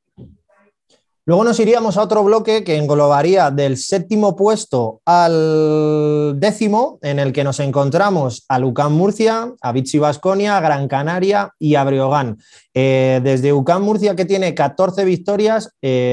Luego 1.27 1.43
nos 1.43 1.59
iríamos 1.59 1.97
a 1.97 2.03
otro 2.03 2.23
bloque 2.23 2.63
que 2.63 2.77
englobaría 2.77 3.49
del 3.49 3.77
séptimo 3.77 4.35
puesto 4.35 5.01
al 5.05 6.39
décimo, 6.39 6.99
en 7.01 7.17
el 7.17 7.33
que 7.33 7.43
nos 7.43 7.59
encontramos 7.59 8.45
a 8.47 8.59
Lucán 8.59 8.91
Murcia, 8.91 9.51
a 9.59 9.71
Vichy 9.71 9.97
Vasconia, 9.97 10.59
Gran 10.59 10.87
Canaria 10.87 11.51
y 11.57 11.73
a 11.73 11.83
Breogán. 11.83 12.37
Eh, 12.75 13.21
desde 13.23 13.53
UCAM 13.53 13.81
Murcia, 13.81 14.15
que 14.15 14.25
tiene 14.25 14.53
14 14.53 15.03
victorias, 15.03 15.71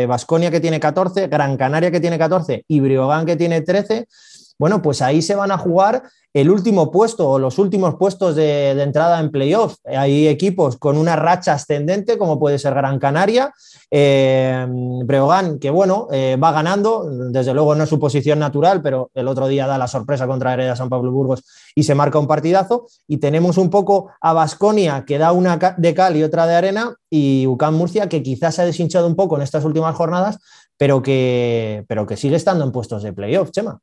Vasconia, 0.09 0.49
eh, 0.49 0.53
que 0.53 0.61
tiene 0.61 0.81
14, 0.81 1.27
Gran 1.27 1.59
Canaria, 1.59 1.91
que 1.91 2.01
tiene 2.01 2.19
14 2.19 2.65
y 2.67 2.81
Breogán, 2.81 3.27
que 3.27 3.37
tiene 3.37 3.61
13, 3.61 4.07
bueno, 4.63 4.81
pues 4.81 5.03
ahí 5.03 5.23
se 5.23 5.35
van 5.35 5.51
a 5.51 5.59
jugar 5.59 6.05
el 6.33 6.49
último 6.49 6.93
puesto 6.93 7.29
o 7.29 7.41
los 7.41 7.59
últimos 7.59 7.97
puestos 7.97 8.37
de, 8.37 8.71
entrada 8.81 9.19
en 9.19 9.33
playoff. 9.33 9.75
Hay 9.85 10.29
equipos 10.29 10.77
con 10.77 10.97
una 10.97 11.17
racha 11.17 11.55
ascendente, 11.55 12.17
como 12.17 12.39
puede 12.39 12.61
ser 12.61 12.73
Gran 12.73 13.01
Canaria, 13.01 13.53
eh, 13.91 14.65
Breogán, 15.05 15.59
que 15.59 15.69
bueno, 15.69 16.07
eh, 16.13 16.39
va 16.41 16.53
ganando, 16.53 17.11
desde 17.33 17.53
luego 17.55 17.75
no 17.75 17.83
es 17.83 17.91
su 17.91 17.99
posición 17.99 18.39
natural, 18.39 18.83
pero 18.83 19.11
el 19.15 19.27
otro 19.27 19.49
día 19.49 19.67
da 19.67 19.77
la 19.79 19.89
sorpresa 19.89 20.29
contra 20.29 20.55
Hereda 20.55 20.77
San 20.77 20.89
Pablo 20.89 21.11
Burgos 21.11 21.43
y 21.75 21.83
se 21.83 21.97
marca 21.97 22.21
un 22.21 22.29
partidazo. 22.29 22.87
Y 23.09 23.17
tenemos 23.17 23.59
un 23.59 23.69
poco 23.69 24.13
a 24.21 24.33
Basconia, 24.33 25.05
que 25.05 25.19
da 25.19 25.33
una 25.33 25.59
de 25.77 25.93
cal 25.93 26.17
y 26.17 26.23
otra 26.23 26.47
de 26.47 26.55
arena, 26.55 26.95
y 27.11 27.49
UCAM 27.49 27.75
Murcia, 27.75 28.09
que 28.09 28.23
quizás 28.23 28.55
se 28.55 28.63
ha 28.63 28.65
deshinchado 28.65 29.09
un 29.09 29.17
poco 29.17 29.35
en 29.35 29.43
estas 29.43 29.65
últimas 29.65 29.97
jornadas, 29.97 30.39
pero 30.77 31.03
que, 31.03 31.85
pero 31.89 32.07
que 32.07 32.17
sigue 32.17 32.37
estando 32.37 32.65
en 32.65 32.71
puestos 32.71 33.03
de 33.03 33.13
playoff, 33.13 33.51
Chema. 33.51 33.81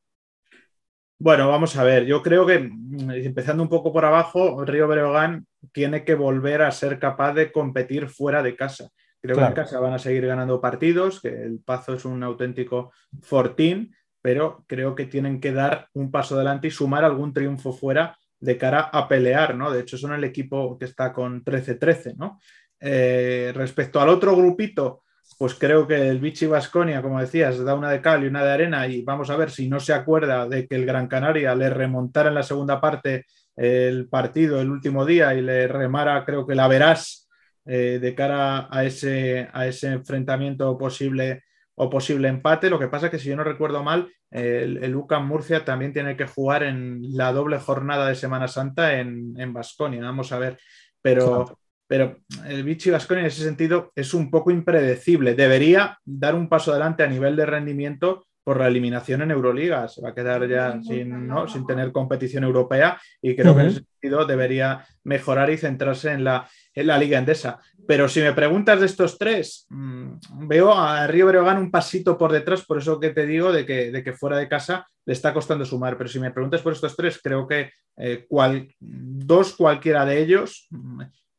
Bueno, 1.21 1.49
vamos 1.49 1.75
a 1.75 1.83
ver. 1.83 2.05
Yo 2.05 2.23
creo 2.23 2.45
que, 2.45 2.59
mm, 2.59 3.11
empezando 3.11 3.61
un 3.61 3.67
poco 3.67 3.91
por 3.91 4.05
abajo, 4.05 4.63
Río 4.63 4.87
Breogán 4.87 5.45
tiene 5.73 6.05
que 6.05 6.15
volver 6.15 6.61
a 6.61 6.71
ser 6.71 6.97
capaz 6.97 7.33
de 7.33 7.51
competir 7.51 8.07
fuera 8.07 8.41
de 8.41 8.55
casa. 8.55 8.89
Creo 9.21 9.35
que 9.35 9.43
en 9.43 9.51
casa 9.51 9.81
van 9.81 9.93
a 9.93 9.99
seguir 9.99 10.25
ganando 10.25 10.61
partidos, 10.61 11.19
que 11.19 11.27
el 11.27 11.59
Pazo 11.59 11.93
es 11.93 12.05
un 12.05 12.23
auténtico 12.23 12.93
fortín, 13.21 13.93
pero 14.21 14.63
creo 14.65 14.95
que 14.95 15.07
tienen 15.07 15.41
que 15.41 15.51
dar 15.51 15.89
un 15.93 16.09
paso 16.09 16.35
adelante 16.35 16.69
y 16.69 16.71
sumar 16.71 17.03
algún 17.03 17.33
triunfo 17.33 17.73
fuera 17.73 18.17
de 18.39 18.57
cara 18.57 18.89
a 18.93 19.09
pelear, 19.09 19.55
¿no? 19.55 19.71
De 19.71 19.81
hecho, 19.81 19.97
son 19.97 20.13
el 20.13 20.23
equipo 20.23 20.77
que 20.77 20.85
está 20.85 21.11
con 21.11 21.43
13-13, 21.43 22.15
¿no? 22.15 22.39
Eh, 22.79 23.51
respecto 23.53 23.99
al 23.99 24.07
otro 24.07 24.37
grupito, 24.37 25.03
pues 25.37 25.55
creo 25.55 25.87
que 25.87 26.09
el 26.09 26.19
Vichy 26.19 26.47
Vasconia, 26.47 27.01
como 27.01 27.19
decías, 27.19 27.63
da 27.63 27.75
una 27.75 27.89
de 27.89 28.01
cal 28.01 28.23
y 28.23 28.27
una 28.27 28.43
de 28.43 28.51
arena 28.51 28.87
y 28.87 29.01
vamos 29.03 29.29
a 29.29 29.37
ver 29.37 29.51
si 29.51 29.69
no 29.69 29.79
se 29.79 29.93
acuerda 29.93 30.47
de 30.47 30.67
que 30.67 30.75
el 30.75 30.85
Gran 30.85 31.07
Canaria 31.07 31.55
le 31.55 31.69
remontara 31.69 32.29
en 32.29 32.35
la 32.35 32.43
segunda 32.43 32.81
parte 32.81 33.25
el 33.55 34.07
partido 34.07 34.61
el 34.61 34.69
último 34.69 35.05
día 35.05 35.33
y 35.33 35.41
le 35.41 35.67
remara, 35.67 36.23
creo 36.25 36.47
que 36.47 36.55
la 36.55 36.67
verás 36.67 37.29
eh, 37.65 37.99
de 38.01 38.15
cara 38.15 38.67
a 38.71 38.85
ese, 38.85 39.49
a 39.51 39.67
ese 39.67 39.87
enfrentamiento 39.87 40.77
posible 40.77 41.43
o 41.75 41.89
posible 41.89 42.27
empate. 42.27 42.69
Lo 42.69 42.79
que 42.79 42.87
pasa 42.87 43.07
es 43.07 43.11
que 43.11 43.19
si 43.19 43.29
yo 43.29 43.35
no 43.35 43.43
recuerdo 43.43 43.83
mal, 43.83 44.11
el, 44.31 44.83
el 44.83 44.95
UCAM 44.95 45.27
Murcia 45.27 45.65
también 45.65 45.93
tiene 45.93 46.15
que 46.15 46.27
jugar 46.27 46.63
en 46.63 47.01
la 47.15 47.31
doble 47.33 47.59
jornada 47.59 48.07
de 48.07 48.15
Semana 48.15 48.47
Santa 48.47 48.99
en 48.99 49.53
Vasconia. 49.53 50.01
Vamos 50.01 50.31
a 50.31 50.39
ver. 50.39 50.57
Pero, 51.01 51.57
pero 51.89 52.19
el 52.45 52.63
Vichy 52.63 52.91
Vasconia 52.91 53.21
en 53.21 53.27
ese 53.29 53.43
sentido 53.43 53.91
es 53.95 54.13
un 54.13 54.29
poco 54.29 54.51
impredecible. 54.51 55.33
Debería 55.33 55.97
dar 56.05 56.35
un 56.35 56.47
paso 56.47 56.69
adelante 56.69 57.01
a 57.01 57.07
nivel 57.07 57.35
de 57.35 57.47
rendimiento 57.47 58.27
por 58.43 58.59
la 58.59 58.67
eliminación 58.67 59.23
en 59.23 59.31
Euroliga. 59.31 59.87
Se 59.87 59.99
va 59.99 60.09
a 60.09 60.13
quedar 60.13 60.47
ya 60.47 60.79
sin, 60.83 61.25
¿no? 61.27 61.47
sin 61.47 61.65
tener 61.65 61.91
competición 61.91 62.43
europea 62.43 63.01
y 63.23 63.35
creo 63.35 63.55
que 63.55 63.61
en 63.61 63.67
ese 63.69 63.83
sentido 63.83 64.23
debería 64.27 64.85
mejorar 65.03 65.49
y 65.49 65.57
centrarse 65.57 66.11
en 66.11 66.23
la, 66.23 66.47
en 66.75 66.85
la 66.85 66.99
Liga 66.99 67.17
Endesa. 67.17 67.59
Pero 67.87 68.07
si 68.07 68.21
me 68.21 68.33
preguntas 68.33 68.79
de 68.79 68.85
estos 68.85 69.17
tres, 69.17 69.65
mm, 69.69 70.47
veo 70.47 70.71
a 70.71 71.07
Río 71.07 71.25
Breogán 71.25 71.57
un 71.57 71.71
pasito 71.71 72.19
por 72.19 72.31
detrás, 72.31 72.63
por 72.65 72.77
eso 72.77 72.99
que 72.99 73.09
te 73.09 73.25
digo 73.25 73.51
de 73.51 73.65
que, 73.65 73.91
de 73.91 74.03
que 74.03 74.13
fuera 74.13 74.37
de 74.37 74.47
casa 74.47 74.85
le 75.07 75.13
está 75.13 75.33
costando 75.33 75.65
sumar. 75.65 75.97
Pero 75.97 76.07
si 76.07 76.19
me 76.19 76.29
preguntas 76.29 76.61
por 76.61 76.73
estos 76.73 76.95
tres, 76.95 77.19
creo 77.19 77.47
que 77.47 77.71
eh, 77.97 78.27
cual, 78.29 78.67
dos, 78.79 79.55
cualquiera 79.55 80.05
de 80.05 80.21
ellos, 80.21 80.69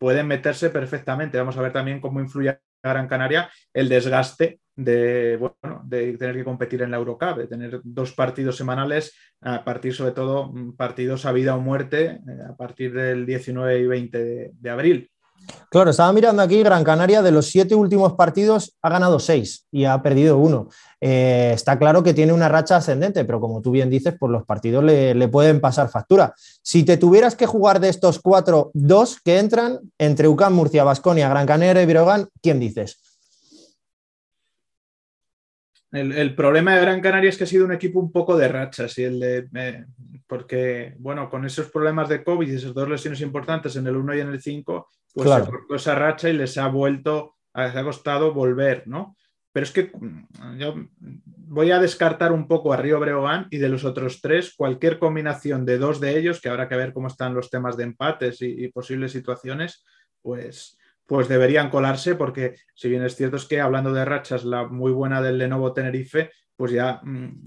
pueden 0.00 0.26
meterse 0.26 0.70
perfectamente. 0.70 1.38
Vamos 1.38 1.58
a 1.58 1.62
ver 1.62 1.72
también 1.72 2.00
cómo 2.00 2.20
influye 2.20 2.48
a 2.48 2.58
Gran 2.82 3.06
Canaria 3.06 3.50
el 3.74 3.90
desgaste 3.90 4.60
de, 4.74 5.36
bueno, 5.36 5.82
de 5.84 6.16
tener 6.16 6.34
que 6.34 6.44
competir 6.44 6.80
en 6.80 6.90
la 6.90 6.96
Eurocup, 6.96 7.36
de 7.36 7.46
tener 7.46 7.80
dos 7.84 8.12
partidos 8.12 8.56
semanales, 8.56 9.14
a 9.42 9.62
partir 9.62 9.94
sobre 9.94 10.12
todo 10.12 10.50
mm, 10.50 10.74
partidos 10.74 11.26
a 11.26 11.32
vida 11.32 11.54
o 11.54 11.60
muerte, 11.60 12.12
eh, 12.12 12.20
a 12.48 12.56
partir 12.56 12.94
del 12.94 13.26
19 13.26 13.78
y 13.78 13.86
20 13.86 14.50
de 14.54 14.70
abril. 14.70 15.10
Claro, 15.70 15.90
estaba 15.90 16.12
mirando 16.12 16.42
aquí, 16.42 16.62
Gran 16.64 16.82
Canaria 16.82 17.22
de 17.22 17.30
los 17.30 17.46
siete 17.46 17.76
últimos 17.76 18.14
partidos 18.14 18.76
ha 18.82 18.88
ganado 18.88 19.20
seis 19.20 19.66
y 19.70 19.84
ha 19.84 20.02
perdido 20.02 20.36
uno. 20.36 20.68
Eh, 21.00 21.52
está 21.54 21.78
claro 21.78 22.02
que 22.02 22.12
tiene 22.12 22.32
una 22.32 22.48
racha 22.48 22.76
ascendente, 22.76 23.24
pero 23.24 23.40
como 23.40 23.62
tú 23.62 23.70
bien 23.70 23.88
dices, 23.88 24.14
pues 24.18 24.32
los 24.32 24.44
partidos 24.44 24.82
le, 24.82 25.28
pueden 25.28 25.60
pasar 25.60 25.88
factura. 25.88 26.34
Si 26.62 26.82
te 26.82 26.96
tuvieras 26.96 27.36
que 27.36 27.46
jugar 27.46 27.78
de 27.78 27.88
estos 27.88 28.18
cuatro, 28.18 28.72
dos 28.74 29.20
que 29.24 29.38
entran 29.38 29.78
entre 29.96 30.26
UCAM, 30.26 30.54
Murcia, 30.54 30.82
Basconia, 30.82 31.28
Gran 31.28 31.46
Canaria 31.46 31.82
y 31.82 31.86
Brogan, 31.86 32.28
¿quién 32.42 32.58
dices? 32.58 32.98
El, 35.92 36.34
problema 36.36 36.74
de 36.74 36.82
Gran 36.82 37.00
Canaria 37.00 37.30
es 37.30 37.36
que 37.36 37.44
ha 37.44 37.48
sido 37.48 37.64
un 37.64 37.72
equipo 37.72 37.98
un 37.98 38.12
poco 38.12 38.36
de 38.36 38.46
rachas 38.46 38.96
y 38.98 39.04
el 39.04 39.18
de, 39.18 39.48
eh, 39.54 39.84
porque, 40.26 40.94
bueno, 40.98 41.28
con 41.28 41.44
esos 41.44 41.68
problemas 41.70 42.08
de 42.08 42.22
COVID 42.22 42.48
y 42.48 42.54
esas 42.54 42.74
dos 42.74 42.88
lesiones 42.88 43.20
importantes 43.20 43.74
en 43.74 43.86
el 43.88 43.96
1 43.96 44.14
y 44.14 44.20
en 44.20 44.28
el 44.28 44.40
5, 44.40 44.88
pues 45.12 45.28
se 45.28 45.50
cortó 45.50 45.74
esa 45.74 45.96
racha 45.96 46.28
y 46.28 46.34
les 46.34 46.56
ha 46.58 46.68
vuelto, 46.68 47.34
les 47.54 47.74
ha 47.74 47.82
costado 47.82 48.32
volver, 48.32 48.86
¿no? 48.86 49.16
Pero 49.52 49.64
es 49.64 49.72
que 49.72 49.90
mm, 49.92 50.58
yo 50.58 50.74
voy 51.24 51.72
a 51.72 51.80
descartar 51.80 52.30
un 52.30 52.46
poco 52.46 52.72
a 52.72 52.76
Río 52.76 53.00
Breogán 53.00 53.48
y 53.50 53.58
de 53.58 53.68
los 53.68 53.84
otros 53.84 54.20
tres, 54.20 54.54
cualquier 54.54 54.98
combinación 54.98 55.66
de 55.66 55.78
dos 55.78 55.98
de 55.98 56.16
ellos, 56.16 56.40
que 56.40 56.48
habrá 56.48 56.68
que 56.68 56.76
ver 56.76 56.92
cómo 56.92 57.08
están 57.08 57.34
los 57.34 57.50
temas 57.50 57.76
de 57.76 57.84
empates 57.84 58.40
y, 58.40 58.68
posibles 58.68 59.10
situaciones, 59.10 59.84
pues, 60.22 60.78
pues 61.10 61.26
deberían 61.26 61.70
colarse, 61.70 62.14
porque 62.14 62.54
si 62.72 62.88
bien 62.88 63.04
es 63.04 63.16
cierto 63.16 63.36
es 63.36 63.44
que 63.44 63.60
hablando 63.60 63.92
de 63.92 64.04
rachas, 64.04 64.44
la 64.44 64.68
muy 64.68 64.92
buena 64.92 65.20
del 65.20 65.38
Lenovo 65.38 65.72
Tenerife, 65.72 66.30
pues 66.54 66.70
ya 66.70 67.00
mm, 67.02 67.42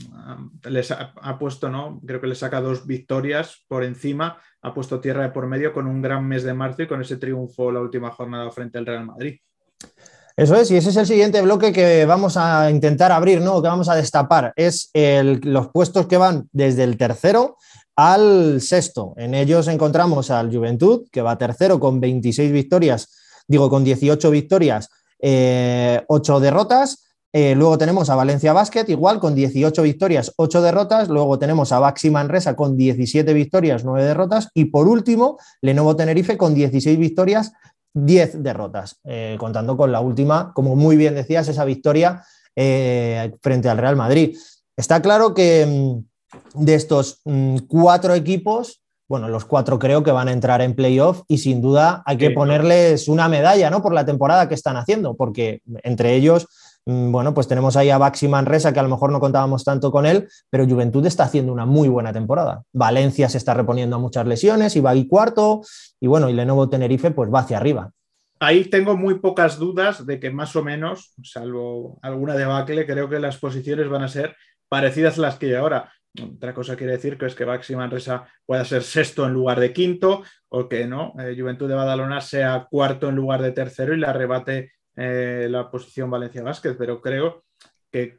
les 0.66 0.92
ha, 0.92 1.38
puesto, 1.40 1.70
¿no? 1.70 2.02
Creo 2.06 2.20
que 2.20 2.28
le 2.28 2.36
saca 2.36 2.60
dos 2.60 2.86
victorias 2.86 3.64
por 3.70 3.86
encima, 3.86 4.38
ha 4.62 4.74
puesto 4.74 5.00
tierra 5.00 5.24
de 5.24 5.30
por 5.30 5.48
medio 5.48 5.72
con 5.72 5.88
un 5.88 6.02
gran 6.02 6.28
mes 6.28 6.44
de 6.44 6.54
marzo 6.54 6.84
y 6.84 6.88
con 6.88 7.00
ese 7.00 7.16
triunfo 7.16 7.72
la 7.72 7.80
última 7.80 8.12
jornada 8.12 8.52
frente 8.52 8.80
al 8.80 8.86
Real 8.86 9.06
Madrid. 9.06 9.38
Eso 10.36 10.58
es, 10.58 10.70
y 10.70 10.76
ese 10.76 10.90
es 10.90 10.98
el 10.98 11.06
siguiente 11.06 11.42
bloque 11.42 11.72
que 11.72 12.06
vamos 12.06 12.36
a 12.36 12.70
intentar 12.70 13.14
abrir, 13.14 13.40
¿no? 13.40 13.62
Que 13.62 13.70
vamos 13.70 13.88
a 13.88 13.96
destapar. 13.96 14.52
Es 14.58 14.92
los 14.94 15.70
puestos 15.70 16.08
que 16.08 16.18
van 16.18 16.50
desde 16.52 16.84
el 16.84 16.98
tercero 16.98 17.56
al 17.96 18.60
sexto. 18.60 19.14
En 19.16 19.34
ellos 19.34 19.70
encontramos 19.70 20.32
al 20.32 20.54
Juventud, 20.54 21.08
que 21.10 21.22
va 21.22 21.38
tercero 21.38 21.80
con 21.80 22.02
26 22.02 22.52
victorias, 22.52 23.23
digo, 23.48 23.70
con 23.70 23.84
18 23.84 24.30
victorias, 24.32 24.90
eh, 25.20 26.04
8 26.08 26.40
derrotas. 26.40 27.04
Eh, 27.36 27.56
luego 27.56 27.80
tenemos 27.80 28.12
a 28.12 28.16
Valencia 28.16 28.54
Basket, 28.54 28.86
igual 28.90 29.20
con 29.20 29.34
18 29.34 29.82
victorias, 29.82 30.32
8 30.36 30.62
derrotas. 30.62 31.10
Luego 31.10 31.40
tenemos 31.40 31.72
a 31.72 31.80
Baxi 31.80 32.12
Manresa 32.12 32.56
con 32.56 32.78
17 32.78 33.34
victorias, 33.34 33.84
9 33.84 34.04
derrotas. 34.04 34.50
Y 34.54 34.66
por 34.66 34.88
último, 34.88 35.38
Lenovo 35.62 35.96
Tenerife 35.96 36.38
con 36.38 36.54
16 36.54 36.98
victorias, 37.00 37.54
10 37.94 38.44
derrotas, 38.44 39.00
eh, 39.04 39.36
contando 39.40 39.76
con 39.78 39.92
la 39.92 40.02
última, 40.02 40.52
como 40.54 40.76
muy 40.76 40.96
bien 40.96 41.16
decías, 41.16 41.48
esa 41.48 41.66
victoria 41.66 42.24
eh, 42.56 43.34
frente 43.42 43.70
al 43.70 43.78
Real 43.80 43.96
Madrid. 43.96 44.38
Está 44.78 45.02
claro 45.02 45.34
que 45.34 45.66
mm, 45.66 46.64
de 46.64 46.76
estos 46.76 47.22
mm, 47.26 47.58
cuatro 47.68 48.14
equipos, 48.14 48.83
bueno, 49.08 49.28
los 49.28 49.46
cuatro 49.46 49.80
creo 49.80 50.04
que 50.04 50.12
van 50.12 50.28
a 50.28 50.32
entrar 50.32 50.62
en 50.62 50.76
playoff 50.76 51.22
y 51.28 51.38
sin 51.40 51.62
duda 51.62 52.04
hay 52.06 52.18
que 52.18 52.32
ponerles 52.32 53.08
una 53.08 53.28
medalla, 53.30 53.70
¿no? 53.70 53.82
Por 53.82 53.94
la 53.94 54.06
temporada 54.06 54.48
que 54.48 54.56
están 54.56 54.78
haciendo, 54.78 55.16
porque 55.16 55.62
entre 55.84 56.16
ellos 56.16 56.48
Mm, 56.86 57.12
bueno, 57.12 57.34
pues 57.34 57.48
tenemos 57.48 57.78
ahí 57.78 57.90
a 57.90 57.98
Baxi 57.98 58.28
Manresa, 58.28 58.74
que 58.74 58.80
a 58.80 58.84
lo 58.84 58.90
mejor 58.90 59.12
no 59.12 59.20
contábamos 59.20 59.64
tanto 59.64 59.92
con 59.92 60.06
él, 60.06 60.28
pero 60.50 60.68
Juventud 60.68 61.06
está 61.06 61.24
haciendo 61.24 61.54
una 61.54 61.66
muy 61.66 61.88
buena 61.88 62.12
temporada. 62.12 62.64
Valencia 62.74 63.30
se 63.30 63.38
está 63.38 63.54
reponiendo 63.54 63.96
a 63.96 64.00
muchas 64.00 64.28
lesiones 64.28 64.76
y 64.76 64.82
va 64.82 64.92
ahí 64.92 65.08
cuarto, 65.08 65.62
y 66.00 66.08
bueno, 66.08 66.30
y 66.30 66.34
Lenovo 66.34 66.70
Tenerife 66.70 67.12
pues 67.12 67.34
va 67.34 67.40
hacia 67.40 67.58
arriba. 67.58 67.92
Ahí 68.40 68.66
tengo 68.66 68.98
muy 68.98 69.20
pocas 69.20 69.58
dudas 69.58 70.06
de 70.06 70.20
que 70.20 70.30
más 70.30 70.56
o 70.58 70.64
menos, 70.64 71.14
salvo 71.24 72.00
alguna 72.02 72.36
debacle, 72.36 72.86
creo 72.86 73.08
que 73.08 73.20
las 73.20 73.38
posiciones 73.38 73.88
van 73.88 74.04
a 74.04 74.10
ser 74.10 74.36
parecidas 74.68 75.18
a 75.18 75.22
las 75.22 75.38
que 75.38 75.46
hay 75.46 75.54
ahora. 75.54 75.94
Otra 76.22 76.54
cosa 76.54 76.76
quiere 76.76 76.94
decir 76.94 77.18
que 77.18 77.26
es 77.26 77.34
que 77.34 77.44
Baxi 77.44 77.76
Manresa 77.76 78.28
pueda 78.46 78.64
ser 78.66 78.84
sexto 78.84 79.26
en 79.26 79.34
lugar 79.34 79.60
de 79.60 79.74
quinto, 79.74 80.24
o 80.50 80.70
que 80.70 80.86
no, 80.86 81.14
eh, 81.20 81.36
Juventud 81.38 81.68
de 81.68 81.74
Badalona 81.74 82.22
sea 82.22 82.68
cuarto 82.70 83.10
en 83.10 83.16
lugar 83.16 83.42
de 83.42 83.52
tercero 83.52 83.96
y 83.96 84.00
la 84.00 84.12
arrebate 84.12 84.74
eh, 84.96 85.48
la 85.50 85.72
posición 85.72 86.12
Valencia 86.12 86.44
Vázquez, 86.44 86.76
pero 86.78 87.02
creo 87.02 87.44
que, 87.92 88.16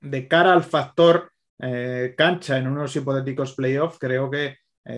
de 0.00 0.28
cara 0.28 0.52
al 0.52 0.62
factor 0.62 1.30
eh, 1.58 2.14
cancha 2.16 2.56
en 2.56 2.68
unos 2.68 2.96
hipotéticos 2.96 3.54
playoffs, 3.54 3.98
creo 3.98 4.30
que, 4.30 4.56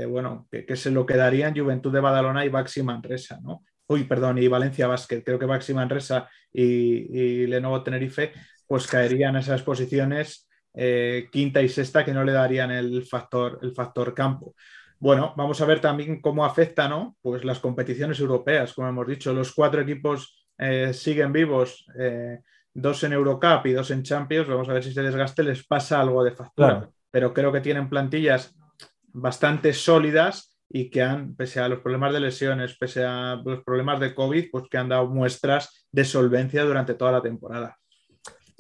bueno, 0.09 0.47
que, 0.51 0.77
se 0.77 0.93
lo 0.93 1.05
quedarían 1.05 1.57
Juventud 1.57 1.93
de 1.93 1.99
Badalona 1.99 2.45
y 2.45 2.49
Baxi 2.49 2.85
Manresa, 2.85 3.41
¿no? 3.43 3.65
Uy, 3.89 4.05
perdón, 4.05 4.39
y 4.39 4.47
Valencia 4.47 4.87
Vázquez. 4.87 5.25
Creo 5.25 5.37
que 5.37 5.47
Baxi 5.47 5.75
Manresa 5.75 6.29
y, 6.53 7.47
Lenovo 7.49 7.83
Tenerife 7.83 8.33
pues 8.69 8.87
caerían 8.87 9.35
esas 9.35 9.63
posiciones 9.63 10.49
quinta 10.73 11.61
y 11.63 11.69
sexta 11.69 12.05
que 12.05 12.13
no 12.13 12.25
le 12.25 12.33
darían 12.33 12.71
el 12.71 13.05
factor, 13.05 13.59
el 13.63 13.73
factor 13.73 14.15
campo. 14.15 14.55
Bueno, 15.01 15.33
vamos 15.35 15.59
a 15.63 15.65
ver 15.65 15.81
también 15.81 16.21
cómo 16.21 16.45
afecta, 16.45 16.87
¿no? 16.87 17.17
Pues 17.23 17.43
las 17.43 17.59
competiciones 17.59 18.21
europeas, 18.21 18.75
como 18.75 18.87
hemos 18.87 19.07
dicho, 19.07 19.33
los 19.33 19.55
cuatro 19.55 19.81
equipos 19.81 20.47
eh, 20.59 20.93
siguen 20.93 21.33
vivos, 21.33 21.87
eh, 21.99 22.41
dos 22.75 23.03
en 23.05 23.15
Eurocup 23.15 23.65
y 23.65 23.73
dos 23.73 23.91
en 23.91 24.03
Champions, 24.03 24.47
vamos 24.47 24.69
a 24.69 24.75
ver 24.75 24.83
si 24.83 24.91
ese 24.91 25.03
desgaste 25.03 25.43
les 25.43 25.67
pasa 25.67 26.03
algo 26.03 26.23
de 26.23 26.33
factura. 26.33 26.91
Pero 27.11 27.33
creo 27.33 27.51
que 27.51 27.63
tienen 27.63 27.89
plantillas 27.89 28.55
bastante 29.07 29.73
sólidas 29.73 30.59
y 30.69 30.91
que 30.91 31.03
han, 31.03 31.35
pese 31.35 31.61
a 31.61 31.69
los 31.69 31.81
problemas 31.81 32.13
de 32.13 32.21
lesiones, 32.21 32.77
pese 32.77 33.03
a 33.03 33.41
los 33.43 33.65
problemas 33.65 34.01
de 34.01 34.15
COVID, 34.15 34.51
pues 34.53 34.65
que 34.71 34.77
han 34.77 34.91
dado 34.91 35.07
muestras 35.07 35.89
de 35.91 36.05
solvencia 36.05 36.63
durante 36.63 36.93
toda 36.93 37.13
la 37.13 37.23
temporada. 37.23 37.80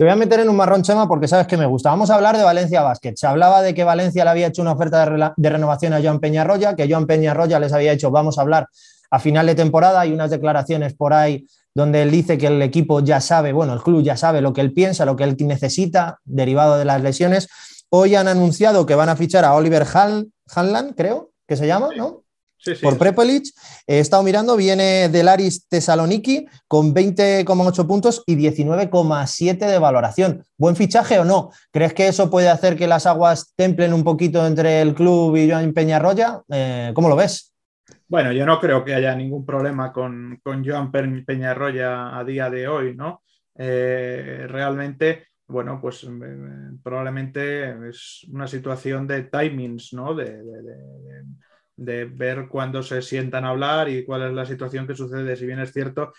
Te 0.00 0.04
voy 0.04 0.12
a 0.12 0.16
meter 0.16 0.40
en 0.40 0.48
un 0.48 0.56
marrón, 0.56 0.80
Chema, 0.82 1.06
porque 1.06 1.28
sabes 1.28 1.46
que 1.46 1.58
me 1.58 1.66
gusta. 1.66 1.90
Vamos 1.90 2.08
a 2.08 2.14
hablar 2.14 2.34
de 2.34 2.42
Valencia 2.42 2.80
Basket. 2.80 3.16
Se 3.16 3.26
hablaba 3.26 3.60
de 3.60 3.74
que 3.74 3.84
Valencia 3.84 4.24
le 4.24 4.30
había 4.30 4.46
hecho 4.46 4.62
una 4.62 4.72
oferta 4.72 5.04
de, 5.36 5.50
renovación 5.50 5.92
a 5.92 6.00
Joan 6.00 6.20
Peñarroya, 6.20 6.74
que 6.74 6.90
Joan 6.90 7.06
Peñarroya 7.06 7.60
les 7.60 7.70
había 7.74 7.92
hecho, 7.92 8.10
vamos 8.10 8.38
a 8.38 8.40
hablar 8.40 8.66
a 9.10 9.18
final 9.18 9.44
de 9.44 9.54
temporada. 9.54 10.00
Hay 10.00 10.10
unas 10.14 10.30
declaraciones 10.30 10.94
por 10.94 11.12
ahí 11.12 11.46
donde 11.74 12.00
él 12.00 12.10
dice 12.10 12.38
que 12.38 12.46
el 12.46 12.62
equipo 12.62 13.00
ya 13.00 13.20
sabe, 13.20 13.52
bueno, 13.52 13.74
el 13.74 13.82
club 13.82 14.02
ya 14.02 14.16
sabe 14.16 14.40
lo 14.40 14.54
que 14.54 14.62
él 14.62 14.72
piensa, 14.72 15.04
lo 15.04 15.16
que 15.16 15.24
él 15.24 15.36
necesita, 15.40 16.18
derivado 16.24 16.78
de 16.78 16.86
las 16.86 17.02
lesiones. 17.02 17.48
Hoy 17.90 18.14
han 18.14 18.26
anunciado 18.26 18.86
que 18.86 18.94
van 18.94 19.10
a 19.10 19.16
fichar 19.16 19.44
a 19.44 19.52
Oliver 19.52 19.84
Hanlan, 19.84 20.94
creo 20.96 21.32
que 21.46 21.56
se 21.58 21.66
llama, 21.66 21.90
¿no? 21.94 22.22
Sí, 22.60 22.74
sí, 22.74 22.82
por 22.82 22.98
Prepelic. 22.98 23.44
He 23.86 24.00
estado 24.00 24.22
mirando, 24.22 24.54
viene 24.54 25.08
del 25.08 25.28
Aris 25.28 25.66
Thessaloniki 25.66 26.46
con 26.68 26.94
20,8 26.94 27.86
puntos 27.86 28.22
y 28.26 28.36
19,7 28.36 29.66
de 29.66 29.78
valoración. 29.78 30.44
¿Buen 30.58 30.76
fichaje 30.76 31.18
o 31.18 31.24
no? 31.24 31.50
¿Crees 31.72 31.94
que 31.94 32.08
eso 32.08 32.28
puede 32.28 32.50
hacer 32.50 32.76
que 32.76 32.86
las 32.86 33.06
aguas 33.06 33.54
templen 33.56 33.94
un 33.94 34.04
poquito 34.04 34.46
entre 34.46 34.82
el 34.82 34.94
club 34.94 35.36
y 35.36 35.50
Joan 35.50 35.72
Peñarroya? 35.72 36.42
Eh, 36.50 36.92
¿Cómo 36.94 37.08
lo 37.08 37.16
ves? 37.16 37.54
Bueno, 38.06 38.32
yo 38.32 38.44
no 38.44 38.60
creo 38.60 38.84
que 38.84 38.94
haya 38.94 39.14
ningún 39.14 39.46
problema 39.46 39.90
con, 39.92 40.38
con 40.42 40.62
Joan 40.62 40.90
Peñarroya 40.90 42.18
a 42.18 42.24
día 42.24 42.50
de 42.50 42.68
hoy, 42.68 42.94
¿no? 42.94 43.22
Eh, 43.56 44.46
realmente, 44.48 45.28
bueno, 45.46 45.78
pues 45.80 46.04
eh, 46.04 46.08
probablemente 46.82 47.88
es 47.88 48.26
una 48.30 48.46
situación 48.46 49.06
de 49.06 49.24
timings, 49.24 49.94
¿no? 49.94 50.14
De, 50.14 50.42
de, 50.42 51.24
ver 51.80 52.48
cuándo 52.48 52.82
se 52.82 53.02
sientan 53.02 53.44
a 53.44 53.50
hablar 53.50 53.88
y 53.88 54.04
cuál 54.04 54.22
es 54.22 54.32
la 54.32 54.46
situación 54.46 54.86
que 54.86 54.94
sucede. 54.94 55.36
Si 55.36 55.46
bien 55.46 55.60
es 55.60 55.72
cierto 55.72 56.12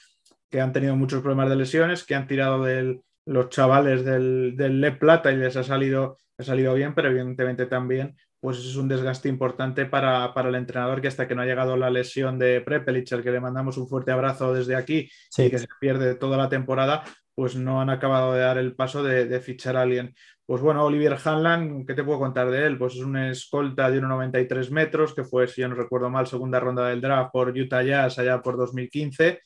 que 0.49 0.59
han 0.59 0.73
tenido 0.73 0.95
muchos 0.95 1.21
problemas 1.21 1.49
de 1.49 1.55
lesiones, 1.55 2.03
que 2.03 2.15
han 2.15 2.27
tirado 2.27 2.63
de 2.63 2.99
los 3.25 3.49
chavales 3.49 4.03
del, 4.03 4.55
del 4.57 4.81
Le 4.81 4.91
Plata 4.91 5.31
y 5.31 5.37
les 5.37 5.55
ha 5.55 5.63
salido, 5.63 6.17
ha 6.37 6.43
salido 6.43 6.73
bien, 6.73 6.93
pero 6.93 7.09
evidentemente 7.09 7.67
también 7.67 8.15
pues 8.41 8.57
es 8.57 8.75
un 8.75 8.87
desgaste 8.87 9.29
importante 9.29 9.85
para, 9.85 10.33
el 10.35 10.55
entrenador 10.55 10.99
que 10.99 11.07
hasta 11.07 11.27
que 11.27 11.35
no 11.35 11.43
ha 11.43 11.45
llegado 11.45 11.77
la 11.77 11.91
lesión 11.91 12.39
de 12.39 12.59
Prepelic, 12.61 13.13
al 13.13 13.21
que 13.21 13.31
le 13.31 13.39
mandamos 13.39 13.77
un 13.77 13.87
fuerte 13.87 14.11
abrazo 14.11 14.51
desde 14.51 14.75
aquí 14.75 15.07
y 15.37 15.49
que 15.49 15.59
se 15.59 15.67
pierde 15.79 16.15
toda 16.15 16.37
la 16.37 16.49
temporada, 16.49 17.03
pues 17.35 17.55
no 17.55 17.81
han 17.81 17.91
acabado 17.91 18.33
de 18.33 18.41
dar 18.41 18.57
el 18.57 18.75
paso 18.75 19.03
de, 19.03 19.39
fichar 19.41 19.77
a 19.77 19.83
alguien. 19.83 20.15
Pues 20.51 20.61
bueno, 20.61 20.83
Olivier 20.83 21.17
Hanlan, 21.23 21.85
¿qué 21.85 21.93
te 21.93 22.03
puedo 22.03 22.19
contar 22.19 22.51
de 22.51 22.65
él? 22.65 22.77
Pues 22.77 22.95
es 22.95 22.99
un 22.99 23.15
escolta 23.15 23.89
de 23.89 24.01
1,93 24.01 24.69
metros, 24.69 25.15
que 25.15 25.23
fue, 25.23 25.47
si 25.47 25.61
yo 25.61 25.69
no 25.69 25.75
recuerdo 25.75 26.09
mal, 26.09 26.27
segunda 26.27 26.59
ronda 26.59 26.89
del 26.89 26.99
draft 26.99 27.31
por 27.31 27.57
Utah 27.57 27.81
Jazz 27.81 28.19
allá 28.19 28.41
por 28.41 28.57
2015. 28.57 29.39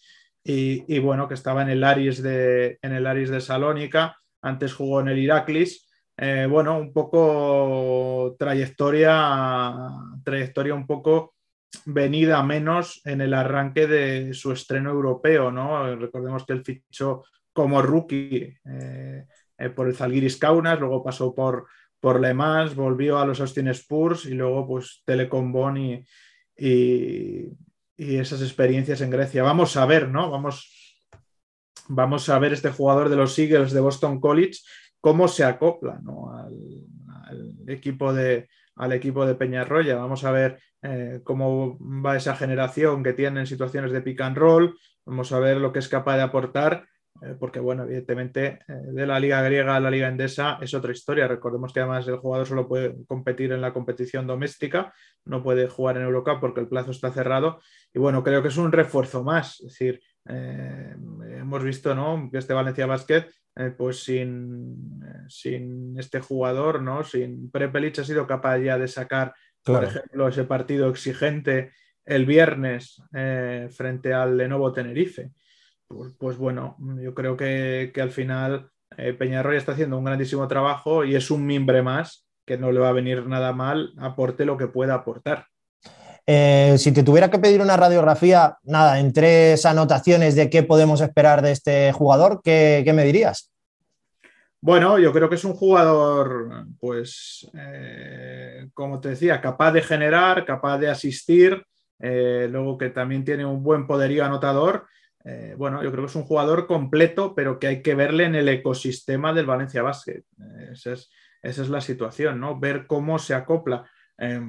Y, 0.43 0.97
bueno, 0.97 1.27
que 1.27 1.35
estaba 1.35 1.61
en 1.61 1.69
el 1.69 1.83
Aris 1.83 2.23
de, 2.23 2.79
en 2.81 2.91
el 2.91 3.05
Aris 3.05 3.29
de 3.29 3.39
Salónica, 3.39 4.17
antes 4.41 4.73
jugó 4.73 4.99
en 5.01 5.09
el 5.09 5.19
Iraklis. 5.19 5.87
Eh, 6.17 6.47
bueno, 6.49 6.75
un 6.79 6.91
poco 6.91 8.35
trayectoria, 8.39 9.75
trayectoria 10.23 10.73
un 10.73 10.87
poco 10.87 11.35
venida 11.85 12.41
menos 12.41 13.01
en 13.05 13.21
el 13.21 13.35
arranque 13.35 13.85
de 13.85 14.33
su 14.33 14.51
estreno 14.51 14.89
europeo, 14.89 15.51
¿no? 15.51 15.95
Recordemos 15.97 16.47
que 16.47 16.53
él 16.53 16.63
fichó 16.65 17.25
como 17.53 17.83
rookie 17.83 18.57
eh, 18.65 19.25
eh, 19.57 19.69
por 19.69 19.87
el 19.87 19.95
Zalgiris 19.95 20.37
Kaunas, 20.37 20.79
luego 20.79 21.03
pasó 21.03 21.33
por, 21.33 21.67
por 21.99 22.19
Le 22.19 22.33
Mans, 22.33 22.75
volvió 22.75 23.17
a 23.17 23.25
los 23.25 23.39
Austin 23.39 23.69
Spurs 23.69 24.25
y 24.25 24.33
luego 24.33 24.67
pues 24.67 25.01
Telecom 25.05 25.51
Bonn 25.51 25.77
y, 25.77 26.05
y, 26.57 27.51
esas 27.97 28.41
experiencias 28.41 29.01
en 29.01 29.09
Grecia. 29.09 29.43
Vamos 29.43 29.77
a 29.77 29.85
ver, 29.85 30.09
¿no? 30.09 30.29
Vamos, 30.29 31.03
vamos 31.87 32.27
a 32.29 32.37
ver 32.39 32.53
este 32.53 32.69
jugador 32.69 33.09
de 33.09 33.15
los 33.15 33.37
Eagles 33.39 33.71
de 33.71 33.79
Boston 33.79 34.19
College, 34.19 34.59
cómo 34.99 35.27
se 35.27 35.45
acopla 35.45 36.01
al, 37.29 37.53
equipo 37.67 38.13
de, 38.13 38.49
al 38.75 38.91
equipo 38.91 39.25
de 39.25 39.35
Peñarroya. 39.35 39.95
Vamos 39.95 40.25
a 40.25 40.31
ver 40.31 40.59
eh, 40.81 41.21
cómo 41.23 41.77
va 41.79 42.17
esa 42.17 42.35
generación 42.35 43.01
que 43.03 43.13
tiene 43.13 43.39
en 43.39 43.47
situaciones 43.47 43.93
de 43.93 44.01
pick 44.01 44.19
and 44.21 44.37
roll. 44.37 44.77
Vamos 45.05 45.31
a 45.31 45.39
ver 45.39 45.57
lo 45.57 45.71
que 45.71 45.79
es 45.79 45.87
capaz 45.87 46.17
de 46.17 46.23
aportar 46.23 46.85
porque 47.39 47.59
bueno, 47.59 47.83
evidentemente 47.83 48.59
eh, 48.67 48.73
de 48.91 49.07
la 49.07 49.19
liga 49.19 49.41
griega 49.41 49.75
a 49.75 49.79
la 49.79 49.89
liga 49.89 50.07
endesa 50.07 50.59
es 50.61 50.73
otra 50.73 50.91
historia. 50.91 51.27
Recordemos 51.27 51.71
que 51.71 51.79
además 51.79 52.07
el 52.07 52.17
jugador 52.17 52.45
solo 52.45 52.67
puede 52.67 52.95
competir 53.05 53.51
en 53.51 53.61
la 53.61 53.73
competición 53.73 54.27
doméstica, 54.27 54.93
no 55.23 55.41
puede 55.41 55.67
jugar 55.67 55.97
en 55.97 56.03
Eurocup 56.03 56.39
porque 56.39 56.59
el 56.59 56.67
plazo 56.67 56.91
está 56.91 57.11
cerrado. 57.11 57.59
Y 57.93 57.99
bueno, 57.99 58.23
creo 58.23 58.41
que 58.41 58.49
es 58.49 58.57
un 58.57 58.71
refuerzo 58.71 59.23
más. 59.23 59.61
Es 59.61 59.67
decir, 59.67 60.01
eh, 60.27 60.95
hemos 61.37 61.63
visto 61.63 61.95
¿no? 61.95 62.29
que 62.31 62.39
este 62.39 62.53
Valencia 62.53 62.85
Basket, 62.85 63.27
pues 63.77 64.03
sin, 64.03 64.99
sin, 65.29 65.97
este 65.97 66.19
jugador, 66.19 66.81
¿no? 66.81 67.05
sin 67.05 67.49
Prepelic, 67.49 67.99
ha 67.99 68.03
sido 68.03 68.27
capaz 68.27 68.57
ya 68.57 68.77
de 68.77 68.89
sacar, 68.89 69.33
por 69.63 69.85
ejemplo, 69.85 70.27
ese 70.27 70.43
partido 70.43 70.89
exigente 70.89 71.71
el 72.03 72.25
viernes 72.25 73.01
frente 73.69 74.13
al 74.13 74.35
Lenovo 74.35 74.73
Tenerife. 74.73 75.31
Pues, 75.95 76.13
pues, 76.19 76.37
bueno, 76.37 76.75
yo 77.01 77.13
creo 77.13 77.37
que, 77.37 77.89
al 78.01 78.11
final 78.11 78.69
eh, 78.97 79.13
Peñarroya 79.13 79.57
está 79.57 79.71
haciendo 79.71 79.97
un 79.97 80.03
grandísimo 80.03 80.45
trabajo 80.45 81.05
y 81.05 81.15
es 81.15 81.31
un 81.31 81.45
mimbre 81.45 81.81
más 81.81 82.27
que 82.45 82.57
no 82.57 82.73
le 82.73 82.81
va 82.81 82.89
a 82.89 82.93
venir 82.93 83.25
nada 83.25 83.53
mal, 83.53 83.93
aporte 83.97 84.43
lo 84.43 84.57
que 84.57 84.67
pueda 84.67 84.93
aportar. 84.93 85.45
Eh, 86.27 86.75
si 86.77 86.91
te 86.91 87.01
tuviera 87.01 87.31
que 87.31 87.39
pedir 87.39 87.61
una 87.61 87.77
radiografía, 87.77 88.57
nada, 88.63 88.99
en 88.99 89.13
tres 89.13 89.65
anotaciones 89.65 90.35
de 90.35 90.49
qué 90.49 90.63
podemos 90.63 90.99
esperar 90.99 91.41
de 91.41 91.51
este 91.51 91.93
jugador, 91.93 92.41
¿qué, 92.43 92.91
me 92.93 93.05
dirías? 93.05 93.53
Bueno, 94.59 94.99
yo 94.99 95.13
creo 95.13 95.29
que 95.29 95.35
es 95.35 95.45
un 95.45 95.53
jugador, 95.53 96.65
pues, 96.77 97.49
eh, 97.57 98.67
como 98.73 98.99
te 98.99 99.09
decía, 99.09 99.39
capaz 99.39 99.71
de 99.71 99.81
generar, 99.81 100.43
capaz 100.43 100.77
de 100.77 100.89
asistir, 100.89 101.65
luego 101.97 102.77
que 102.77 102.89
también 102.89 103.23
tiene 103.23 103.45
un 103.45 103.63
buen 103.63 103.87
poderío 103.87 104.25
anotador 104.25 104.85
eh, 105.25 105.55
bueno, 105.57 105.81
yo 105.83 105.91
creo 105.91 106.03
que 106.03 106.09
es 106.09 106.15
un 106.15 106.23
jugador 106.23 106.67
completo, 106.67 107.33
pero 107.33 107.57
que 107.57 107.67
hay 107.67 107.81
que 107.81 107.95
verle 107.95 108.25
en 108.25 108.35
el 108.35 108.47
ecosistema 108.47 109.33
del 109.33 109.47
Valencia 109.47 109.81
Basket. 109.81 110.23
Eh, 110.39 110.69
esa, 110.73 110.93
es, 111.41 111.69
la 111.69 111.81
situación, 111.81 112.39
¿no? 112.39 112.59
Ver 112.59 112.85
cómo 112.85 113.17
se 113.17 113.33
acopla. 113.33 113.89
Eh, 114.19 114.39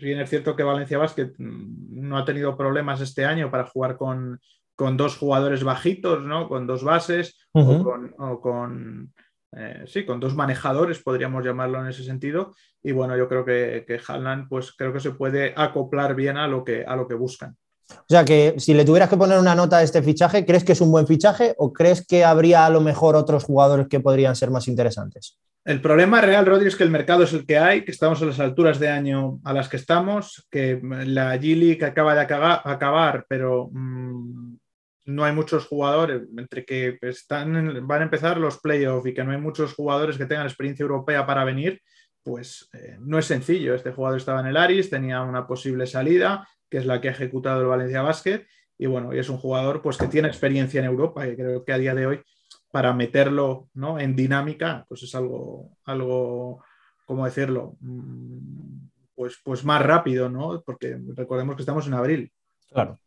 bien 0.00 0.20
es 0.20 0.28
cierto 0.28 0.54
que 0.54 0.62
Valencia 0.62 0.98
Basket 0.98 1.32
mm, 1.38 2.06
no 2.06 2.18
ha 2.18 2.24
tenido 2.26 2.56
problemas 2.56 3.00
este 3.00 3.24
año 3.24 3.50
para 3.50 3.64
jugar 3.64 3.96
con, 3.96 4.38
dos 4.96 5.16
jugadores 5.16 5.64
bajitos, 5.64 6.22
¿no? 6.22 6.48
Con 6.48 6.66
dos 6.66 6.82
bases 6.84 7.48
o 7.52 8.40
con, 8.40 9.12
sí, 9.86 10.06
con 10.06 10.20
dos 10.20 10.34
manejadores, 10.34 11.02
podríamos 11.02 11.44
llamarlo 11.44 11.82
en 11.82 11.88
ese 11.88 12.02
sentido. 12.02 12.54
Y 12.82 12.92
bueno, 12.92 13.14
yo 13.14 13.28
creo 13.28 13.44
que, 13.44 13.84
que 13.86 14.00
pues 14.48 14.72
creo 14.72 14.90
que 14.90 15.00
se 15.00 15.10
puede 15.10 15.52
acoplar 15.54 16.14
bien 16.14 16.38
a 16.38 16.48
lo 16.48 16.64
que, 16.64 16.82
a 16.82 16.96
lo 16.96 17.06
que 17.06 17.14
buscan. 17.14 17.58
O 17.92 18.08
sea 18.08 18.24
que 18.24 18.54
si 18.58 18.74
le 18.74 18.84
tuvieras 18.84 19.08
que 19.08 19.16
poner 19.16 19.38
una 19.38 19.54
nota 19.54 19.78
a 19.78 19.82
este 19.82 20.02
fichaje, 20.02 20.44
¿crees 20.44 20.64
que 20.64 20.72
es 20.72 20.80
un 20.80 20.90
buen 20.90 21.06
fichaje 21.06 21.54
o 21.58 21.72
crees 21.72 22.06
que 22.06 22.24
habría 22.24 22.66
a 22.66 22.70
lo 22.70 22.80
mejor 22.80 23.16
otros 23.16 23.44
jugadores 23.44 23.88
que 23.88 24.00
podrían 24.00 24.36
ser 24.36 24.50
más 24.50 24.68
interesantes? 24.68 25.38
El 25.64 25.82
problema 25.82 26.20
real, 26.20 26.46
Rodri, 26.46 26.68
es 26.68 26.76
que 26.76 26.84
el 26.84 26.90
mercado 26.90 27.24
es 27.24 27.32
el 27.34 27.46
que 27.46 27.58
hay, 27.58 27.84
que 27.84 27.92
estamos 27.92 28.22
a 28.22 28.24
las 28.24 28.40
alturas 28.40 28.78
de 28.78 28.88
año 28.88 29.40
a 29.44 29.52
las 29.52 29.68
que 29.68 29.76
estamos, 29.76 30.46
que 30.50 30.80
la 30.82 31.36
G-League 31.36 31.84
acaba 31.84 32.14
de 32.14 32.20
acabar, 32.20 33.26
pero 33.28 33.68
mm, 33.70 34.56
no 35.04 35.24
hay 35.24 35.32
muchos 35.34 35.66
jugadores, 35.66 36.22
entre 36.36 36.64
que 36.64 36.98
están, 37.02 37.86
van 37.86 38.00
a 38.00 38.04
empezar 38.04 38.38
los 38.38 38.58
playoffs 38.58 39.06
y 39.06 39.14
que 39.14 39.22
no 39.22 39.32
hay 39.32 39.38
muchos 39.38 39.74
jugadores 39.74 40.16
que 40.16 40.26
tengan 40.26 40.46
experiencia 40.46 40.82
europea 40.82 41.26
para 41.26 41.44
venir, 41.44 41.80
pues 42.22 42.68
eh, 42.72 42.96
no 43.00 43.18
es 43.18 43.26
sencillo. 43.26 43.74
Este 43.74 43.92
jugador 43.92 44.18
estaba 44.18 44.40
en 44.40 44.46
el 44.46 44.56
Aris, 44.56 44.90
tenía 44.90 45.22
una 45.22 45.46
posible 45.46 45.86
salida, 45.86 46.46
que 46.70 46.78
es 46.78 46.86
la 46.86 47.00
que 47.00 47.08
ha 47.08 47.12
ejecutado 47.12 47.60
el 47.60 47.66
Valencia 47.66 48.02
Basket. 48.02 48.46
Y 48.78 48.86
bueno, 48.86 49.14
y 49.14 49.18
es 49.18 49.28
un 49.28 49.38
jugador 49.38 49.82
pues, 49.82 49.98
que 49.98 50.06
tiene 50.06 50.28
experiencia 50.28 50.80
en 50.80 50.86
Europa, 50.86 51.26
y 51.26 51.36
creo 51.36 51.64
que 51.64 51.72
a 51.72 51.78
día 51.78 51.94
de 51.94 52.06
hoy, 52.06 52.22
para 52.70 52.94
meterlo 52.94 53.68
¿no? 53.74 53.98
en 53.98 54.16
dinámica, 54.16 54.86
pues 54.88 55.02
es 55.02 55.14
algo, 55.14 55.76
algo, 55.84 56.64
¿cómo 57.04 57.26
decirlo? 57.26 57.76
Mm, 57.80 58.88
pues, 59.14 59.38
pues 59.44 59.64
más 59.64 59.82
rápido, 59.82 60.30
¿no? 60.30 60.62
Porque 60.64 60.98
recordemos 61.14 61.56
que 61.56 61.62
estamos 61.62 61.86
en 61.86 61.94
abril. 61.94 62.32
Claro 62.72 62.98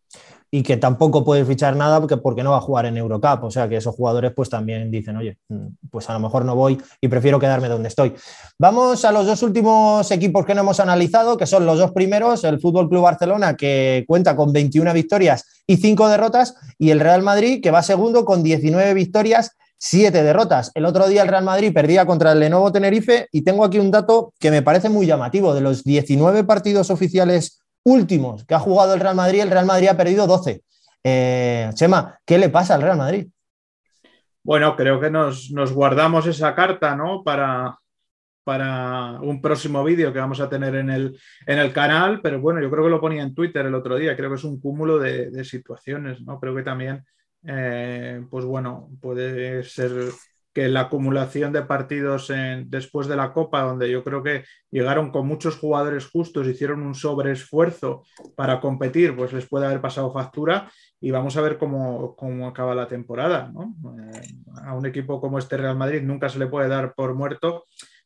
y 0.53 0.61
que 0.61 0.77
tampoco 0.77 1.25
puede 1.25 1.43
fichar 1.45 1.75
nada 1.75 1.99
porque, 1.99 2.17
porque 2.17 2.43
no 2.43 2.51
va 2.51 2.57
a 2.57 2.61
jugar 2.61 2.85
en 2.85 2.95
Eurocup. 2.95 3.43
O 3.45 3.49
sea 3.49 3.67
que 3.67 3.77
esos 3.77 3.95
jugadores 3.95 4.33
pues 4.35 4.51
también 4.51 4.91
dicen, 4.91 5.17
oye, 5.17 5.39
mm, 5.49 5.65
pues 5.89 6.07
a 6.11 6.13
lo 6.13 6.19
mejor 6.19 6.45
no 6.45 6.55
voy 6.55 6.79
y 7.01 7.07
prefiero 7.07 7.39
quedarme 7.39 7.67
donde 7.67 7.87
estoy. 7.87 8.13
Vamos 8.59 9.03
a 9.03 9.11
los 9.11 9.25
dos 9.25 9.41
últimos 9.41 10.11
equipos 10.11 10.45
que 10.45 10.53
no 10.53 10.61
hemos 10.61 10.79
analizado, 10.79 11.37
que 11.37 11.47
son 11.47 11.65
los 11.65 11.79
dos 11.79 11.91
primeros, 11.91 12.43
el 12.43 12.59
Fútbol 12.59 12.87
Club 12.87 13.01
Barcelona, 13.01 13.55
que 13.55 14.05
cuenta 14.07 14.35
con 14.35 14.53
21 14.53 14.93
victorias 14.93 15.63
y 15.65 15.77
5 15.77 16.07
derrotas, 16.07 16.53
y 16.77 16.91
el 16.91 16.99
Real 16.99 17.23
Madrid, 17.23 17.59
que 17.59 17.71
va 17.71 17.81
segundo 17.81 18.23
con 18.23 18.43
19 18.43 18.93
victorias. 18.93 19.57
7 19.79 20.23
derrotas. 20.23 20.71
El 20.75 20.85
otro 20.85 21.09
día 21.09 21.23
el 21.23 21.27
Real 21.27 21.43
Madrid 21.43 21.73
perdía 21.73 22.05
contra 22.05 22.31
el 22.31 22.39
Lenovo 22.39 22.71
Tenerife 22.71 23.27
y 23.33 23.41
tengo 23.41 23.65
aquí 23.65 23.79
un 23.79 23.91
dato 23.91 24.33
que 24.39 24.49
me 24.49 24.61
parece 24.61 24.87
muy 24.87 25.05
llamativo. 25.05 25.53
De 25.53 25.59
los 25.59 25.83
19 25.83 26.45
partidos 26.45 26.89
oficiales 26.89 27.62
últimos 27.83 28.45
que 28.45 28.55
ha 28.55 28.59
jugado 28.59 28.93
el 28.93 28.99
Real 28.99 29.15
Madrid, 29.15 29.41
el 29.41 29.51
Real 29.51 29.65
Madrid 29.65 29.89
ha 29.89 29.97
perdido 29.97 30.27
12. 30.27 30.63
Eh, 31.03 31.69
Chema, 31.73 32.17
¿qué 32.25 32.37
le 32.37 32.49
pasa 32.49 32.75
al 32.75 32.81
Real 32.81 32.97
Madrid? 32.97 33.27
Bueno, 34.43 34.75
creo 34.75 34.99
que 34.99 35.09
nos, 35.09 35.49
guardamos 35.73 36.27
esa 36.27 36.53
carta, 36.53 36.95
¿no? 36.95 37.23
Para, 37.23 37.77
para 38.43 39.19
un 39.21 39.41
próximo 39.41 39.83
vídeo 39.83 40.11
que 40.11 40.19
vamos 40.19 40.41
a 40.41 40.49
tener 40.49 40.75
en 40.75 40.89
el, 40.89 41.19
en 41.45 41.59
el, 41.59 41.71
canal, 41.71 42.19
pero 42.21 42.41
bueno, 42.41 42.61
yo 42.61 42.69
creo 42.69 42.83
que 42.83 42.89
lo 42.89 43.01
ponía 43.01 43.23
en 43.23 43.33
Twitter 43.33 43.65
el 43.65 43.75
otro 43.75 43.95
día, 43.95 44.17
creo 44.17 44.29
que 44.29 44.35
es 44.35 44.43
un 44.43 44.59
cúmulo 44.59 44.99
de, 44.99 45.43
situaciones, 45.45 46.21
¿no? 46.21 46.39
Creo 46.39 46.53
que 46.55 46.63
también, 46.63 47.05
eh, 47.45 48.21
pues 48.29 48.43
bueno, 48.43 48.89
puede 49.01 49.63
ser 49.63 49.91
que 50.53 50.67
la 50.67 50.81
acumulación 50.81 51.51
de 51.51 51.63
partidos 51.63 52.31
después 52.65 53.07
de 53.07 53.15
la 53.15 53.33
Copa, 53.33 53.63
donde 53.63 53.89
yo 53.89 54.03
creo 54.03 54.21
que 54.21 54.43
llegaron 54.69 55.11
con 55.11 55.27
muchos 55.27 55.57
jugadores 55.57 56.05
justos, 56.05 56.47
hicieron 56.47 56.83
un 56.83 56.93
sobreesfuerzo 56.93 58.03
para 58.35 58.61
competir, 58.61 59.15
pues 59.15 59.33
les 59.33 59.47
puede 59.47 59.65
haber 59.65 59.81
pasado 59.81 60.13
factura 60.13 60.71
y 61.01 61.11
vamos 61.11 61.35
a 61.35 61.41
ver 61.41 61.57
cómo, 61.57 62.15
acaba 62.47 62.75
la 62.75 62.87
temporada. 62.87 63.51
Eh, 64.13 64.21
a 64.63 64.73
un 64.75 64.85
equipo 64.85 65.19
como 65.19 65.39
este 65.39 65.57
Real 65.57 65.75
Madrid 65.75 66.01
nunca 66.01 66.29
se 66.29 66.39
le 66.39 66.47
puede 66.47 66.69
dar 66.69 66.93
por 66.93 67.13
muerto, 67.13 67.65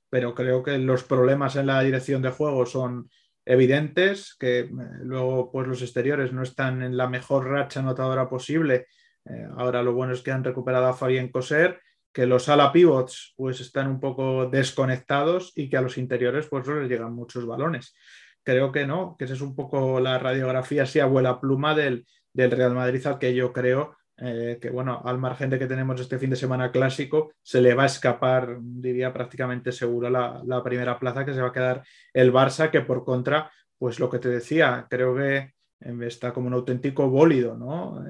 pero 0.09 0.33
creo 0.33 0.63
que 0.63 0.77
los 0.77 1.03
problemas 1.03 1.55
en 1.57 1.67
la 1.67 1.81
dirección 1.81 2.21
de 2.21 2.31
juego 2.31 2.65
son 2.65 3.09
evidentes, 3.45 4.35
que 4.39 4.59
eh, 4.59 4.69
luego 5.01 5.51
pues 5.51 5.67
los 5.67 5.81
exteriores 5.81 6.33
no 6.33 6.43
están 6.43 6.81
en 6.81 6.97
la 6.97 7.07
mejor 7.07 7.47
racha 7.47 7.81
anotadora 7.81 8.29
posible. 8.29 8.87
Eh, 9.25 9.47
ahora 9.57 9.83
lo 9.83 9.93
bueno 9.93 10.13
es 10.13 10.21
que 10.21 10.31
han 10.31 10.43
recuperado 10.43 10.87
a 10.87 10.93
Fabien 10.93 11.29
Coser 11.29 11.79
que 12.11 12.25
los 12.25 12.49
ala 12.49 12.71
pivots 12.71 13.33
pues 13.35 13.59
están 13.59 13.87
un 13.87 13.99
poco 13.99 14.47
desconectados 14.47 15.53
y 15.55 15.69
que 15.69 15.77
a 15.77 15.81
los 15.81 15.97
interiores 15.97 16.47
pues 16.47 16.67
no 16.67 16.79
les 16.79 16.89
llegan 16.89 17.13
muchos 17.13 17.45
balones. 17.45 17.93
Creo 18.43 18.71
que 18.71 18.87
no, 18.87 19.15
que 19.17 19.25
esa 19.25 19.33
es 19.33 19.41
un 19.41 19.55
poco 19.55 19.99
la 19.99 20.17
radiografía 20.19 20.83
así 20.83 20.99
abuela 20.99 21.39
pluma 21.39 21.75
del, 21.75 22.05
Real 22.33 22.75
Madrid 22.75 23.05
al 23.07 23.17
que 23.17 23.33
yo 23.33 23.51
creo 23.51 23.95
eh, 24.17 24.57
que 24.61 24.69
bueno, 24.69 25.01
al 25.05 25.19
margen 25.19 25.49
de 25.49 25.59
que 25.59 25.67
tenemos 25.67 25.99
este 25.99 26.17
fin 26.17 26.31
de 26.31 26.35
semana 26.35 26.71
clásico, 26.71 27.33
se 27.41 27.61
le 27.61 27.75
va 27.75 27.83
a 27.83 27.87
escapar, 27.87 28.57
diría 28.61 29.13
prácticamente 29.13 29.71
seguro, 29.71 30.09
la, 30.09 30.41
la, 30.45 30.63
primera 30.63 30.97
plaza 30.97 31.23
que 31.23 31.33
se 31.33 31.41
va 31.41 31.49
a 31.49 31.51
quedar 31.51 31.83
el 32.13 32.33
Barça, 32.33 32.71
que 32.71 32.81
por 32.81 33.03
contra, 33.05 33.51
pues 33.77 33.99
lo 33.99 34.09
que 34.09 34.17
te 34.17 34.29
decía, 34.29 34.87
creo 34.89 35.15
que 35.15 35.53
está 36.01 36.33
como 36.33 36.47
un 36.47 36.53
auténtico 36.53 37.09
bólido, 37.09 37.55
¿no? 37.55 38.03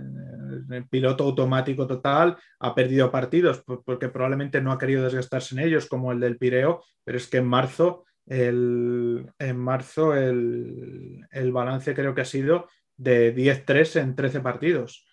Eh, 0.71 0.84
piloto 0.89 1.23
automático 1.23 1.88
total, 1.88 2.38
ha 2.60 2.75
perdido 2.75 3.12
partidos 3.12 3.63
porque 3.86 4.10
probablemente 4.10 4.62
no 4.62 4.71
ha 4.71 4.77
querido 4.77 5.03
desgastarse 5.03 5.56
en 5.56 5.62
ellos, 5.62 5.88
como 5.88 6.12
el 6.12 6.19
del 6.19 6.38
Pireo, 6.38 6.84
pero 7.03 7.17
es 7.17 7.27
que 7.27 7.38
en 7.38 7.47
marzo, 7.47 8.06
el, 8.25 9.30
en 9.39 9.58
marzo 9.58 10.15
el, 10.15 11.51
balance 11.51 11.93
creo 11.93 12.13
que 12.13 12.21
ha 12.21 12.25
sido 12.25 12.67
de 12.97 13.34
10-3 13.36 14.01
en 14.01 14.15
13 14.15 14.41
partidos. 14.41 15.06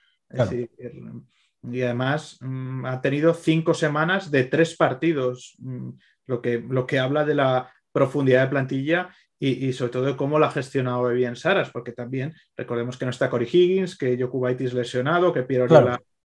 y 1.62 1.82
además 1.82 2.38
mm, 2.40 2.86
ha 2.86 3.00
tenido 3.00 3.34
cinco 3.34 3.74
semanas 3.74 4.30
de 4.30 4.44
tres 4.44 4.76
partidos, 4.76 5.54
mm, 5.58 5.90
lo 6.26 6.42
que, 6.42 6.58
lo 6.58 6.86
que 6.86 6.98
habla 6.98 7.24
de 7.24 7.34
la 7.34 7.72
profundidad 7.92 8.42
de 8.42 8.50
plantilla 8.50 9.14
y, 9.38 9.72
sobre 9.72 9.92
todo 9.92 10.16
cómo 10.16 10.38
la 10.38 10.46
ha 10.46 10.50
gestionado 10.50 11.08
bien 11.08 11.36
Saras, 11.36 11.70
porque 11.70 11.92
también 11.92 12.34
recordemos 12.56 12.96
que 12.96 13.04
no 13.04 13.10
está 13.10 13.28
Cory 13.28 13.48
Higgins, 13.50 13.96
que 13.96 14.16
Jokubaitis 14.18 14.72
lesionado, 14.72 15.32
que 15.32 15.42
Piero 15.42 15.66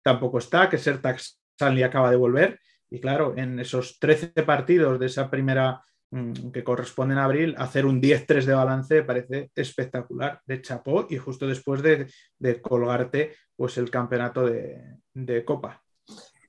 tampoco 0.01 0.39
está, 0.39 0.69
que 0.69 0.77
Sertax 0.77 1.39
Stanley 1.53 1.83
acaba 1.83 2.09
de 2.09 2.17
volver. 2.17 2.59
Y 2.89 2.99
claro, 2.99 3.33
en 3.37 3.59
esos 3.59 3.99
13 3.99 4.43
partidos 4.43 4.99
de 4.99 5.05
esa 5.05 5.29
primera 5.29 5.81
mm, 6.11 6.51
que 6.51 6.63
corresponden 6.63 7.17
a 7.17 7.25
abril, 7.25 7.55
hacer 7.57 7.85
un 7.85 8.01
10-3 8.01 8.43
de 8.43 8.53
balance 8.53 9.03
parece 9.03 9.49
espectacular, 9.55 10.41
de 10.45 10.61
chapó 10.61 11.07
y 11.09 11.17
justo 11.17 11.47
después 11.47 11.81
de, 11.81 12.07
colgarte 12.61 13.35
pues 13.55 13.77
el 13.77 13.89
campeonato 13.89 14.45
de, 14.45 15.45
Copa. 15.45 15.81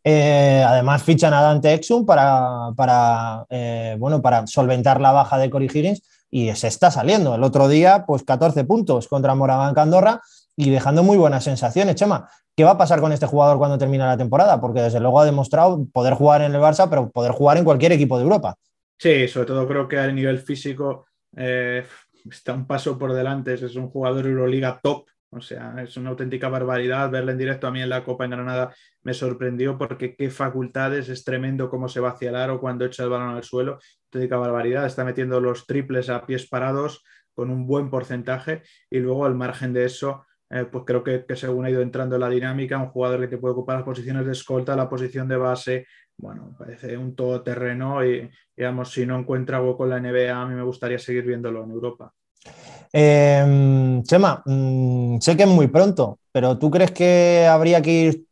Eh, 0.02 0.64
además 0.66 1.02
fichan 1.02 1.34
a 1.34 1.40
Dante 1.40 1.72
Exum 1.74 2.06
para, 2.06 2.70
para, 2.76 3.44
eh, 3.48 3.96
bueno, 3.98 4.22
para 4.22 4.46
solventar 4.46 5.00
la 5.00 5.12
baja 5.12 5.38
de 5.38 5.50
Cory 5.50 5.66
Higgins 5.72 6.02
y 6.30 6.54
se 6.54 6.68
está 6.68 6.90
saliendo. 6.90 7.34
El 7.34 7.42
otro 7.42 7.68
día, 7.68 8.04
pues 8.06 8.22
14 8.22 8.64
puntos 8.64 9.08
contra 9.08 9.34
Moraván 9.34 9.74
Candorra 9.74 10.20
y 10.56 10.70
dejando 10.70 11.02
muy 11.02 11.16
buenas 11.16 11.44
sensaciones. 11.44 11.94
Chema, 11.94 12.28
¿qué 12.56 12.64
va 12.64 12.72
a 12.72 12.78
pasar 12.78 13.00
con 13.00 13.12
este 13.12 13.26
jugador 13.26 13.58
cuando 13.58 13.78
termine 13.78 14.04
la 14.04 14.16
temporada? 14.16 14.60
Porque 14.60 14.80
desde 14.80 15.00
luego 15.00 15.20
ha 15.20 15.24
demostrado 15.24 15.86
poder 15.92 16.14
jugar 16.14 16.42
en 16.42 16.54
el 16.54 16.60
Barça, 16.60 16.88
pero 16.88 17.10
poder 17.10 17.32
jugar 17.32 17.58
en 17.58 17.64
cualquier 17.64 17.92
equipo 17.92 18.16
de 18.16 18.24
Europa. 18.24 18.56
Sí, 18.98 19.28
sobre 19.28 19.46
todo 19.46 19.68
creo 19.68 19.86
que 19.86 19.98
a 19.98 20.10
nivel 20.10 20.38
físico 20.38 21.06
eh, 21.36 21.84
está 22.30 22.54
un 22.54 22.66
paso 22.66 22.98
por 22.98 23.12
delante. 23.12 23.54
Es 23.54 23.76
un 23.76 23.88
jugador 23.88 24.26
Euroliga 24.26 24.80
top 24.82 25.06
o 25.30 25.40
sea, 25.40 25.74
es 25.82 25.96
una 25.96 26.10
auténtica 26.10 26.48
barbaridad 26.48 27.10
verle 27.10 27.32
en 27.32 27.38
directo. 27.38 27.66
A 27.66 27.70
mí 27.70 27.82
en 27.82 27.88
la 27.88 28.04
Copa 28.04 28.24
en 28.24 28.30
Granada 28.30 28.74
me 29.02 29.12
sorprendió 29.12 29.76
porque 29.76 30.14
qué 30.16 30.30
facultades, 30.30 31.08
es 31.08 31.24
tremendo 31.24 31.68
cómo 31.68 31.88
se 31.88 32.00
va 32.00 32.10
hacia 32.10 32.30
el 32.30 32.36
aro 32.36 32.60
cuando 32.60 32.84
echa 32.84 33.04
el 33.04 33.10
balón 33.10 33.36
al 33.36 33.42
suelo. 33.42 33.78
Auténtica 34.06 34.36
barbaridad. 34.38 34.86
Está 34.86 35.04
metiendo 35.04 35.40
los 35.40 35.66
triples 35.66 36.08
a 36.10 36.24
pies 36.24 36.48
parados 36.48 37.04
con 37.34 37.50
un 37.50 37.66
buen 37.66 37.90
porcentaje 37.90 38.62
y 38.90 38.98
luego 38.98 39.26
al 39.26 39.34
margen 39.34 39.72
de 39.72 39.84
eso, 39.84 40.24
eh, 40.48 40.64
pues 40.64 40.84
creo 40.86 41.04
que, 41.04 41.24
según 41.36 41.66
ha 41.66 41.70
ido 41.70 41.82
entrando 41.82 42.16
en 42.16 42.22
la 42.22 42.30
dinámica, 42.30 42.78
un 42.78 42.88
jugador 42.88 43.20
que 43.20 43.28
te 43.28 43.38
puede 43.38 43.52
ocupar 43.52 43.76
las 43.76 43.84
posiciones 43.84 44.24
de 44.24 44.32
escolta, 44.32 44.74
la 44.74 44.88
posición 44.88 45.28
de 45.28 45.36
base, 45.36 45.86
bueno, 46.16 46.54
parece 46.58 46.96
un 46.96 47.14
todoterreno 47.14 48.04
y, 48.04 48.30
digamos, 48.56 48.90
si 48.90 49.04
no 49.04 49.18
encuentra 49.18 49.60
hueco 49.60 49.84
en 49.84 49.90
la 49.90 50.00
NBA, 50.00 50.40
a 50.40 50.46
mí 50.46 50.54
me 50.54 50.62
gustaría 50.62 50.98
seguir 50.98 51.24
viéndolo 51.24 51.64
en 51.64 51.72
Europa. 51.72 52.14
Eh, 52.92 54.00
Chema, 54.04 54.42
mm, 54.44 55.18
sé 55.20 55.36
que 55.36 55.42
es 55.42 55.48
muy 55.48 55.66
pronto, 55.66 56.18
pero 56.32 56.58
¿tú 56.58 56.70
crees 56.70 56.92
que 56.92 57.46
habría 57.46 57.82
que 57.82 57.90
ir 57.90 58.24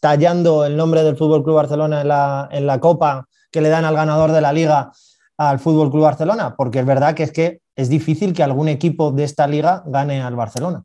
tallando 0.00 0.64
el 0.64 0.76
nombre 0.76 1.02
del 1.02 1.16
Fútbol 1.16 1.44
Club 1.44 1.56
Barcelona 1.56 2.48
en 2.50 2.66
la, 2.66 2.80
copa 2.80 3.28
que 3.50 3.60
le 3.60 3.68
dan 3.68 3.84
al 3.84 3.94
ganador 3.94 4.32
de 4.32 4.40
la 4.40 4.52
liga 4.52 4.90
al 5.36 5.58
Fútbol 5.58 5.90
Club 5.90 6.04
Barcelona? 6.04 6.54
Porque 6.56 6.80
es 6.80 6.86
verdad 6.86 7.14
que 7.14 7.24
es 7.24 7.32
que 7.32 7.60
es 7.76 7.88
difícil 7.88 8.32
que 8.32 8.42
algún 8.42 8.68
equipo 8.68 9.10
de 9.12 9.24
esta 9.24 9.46
liga 9.46 9.82
gane 9.86 10.22
al 10.22 10.36
Barcelona. 10.36 10.82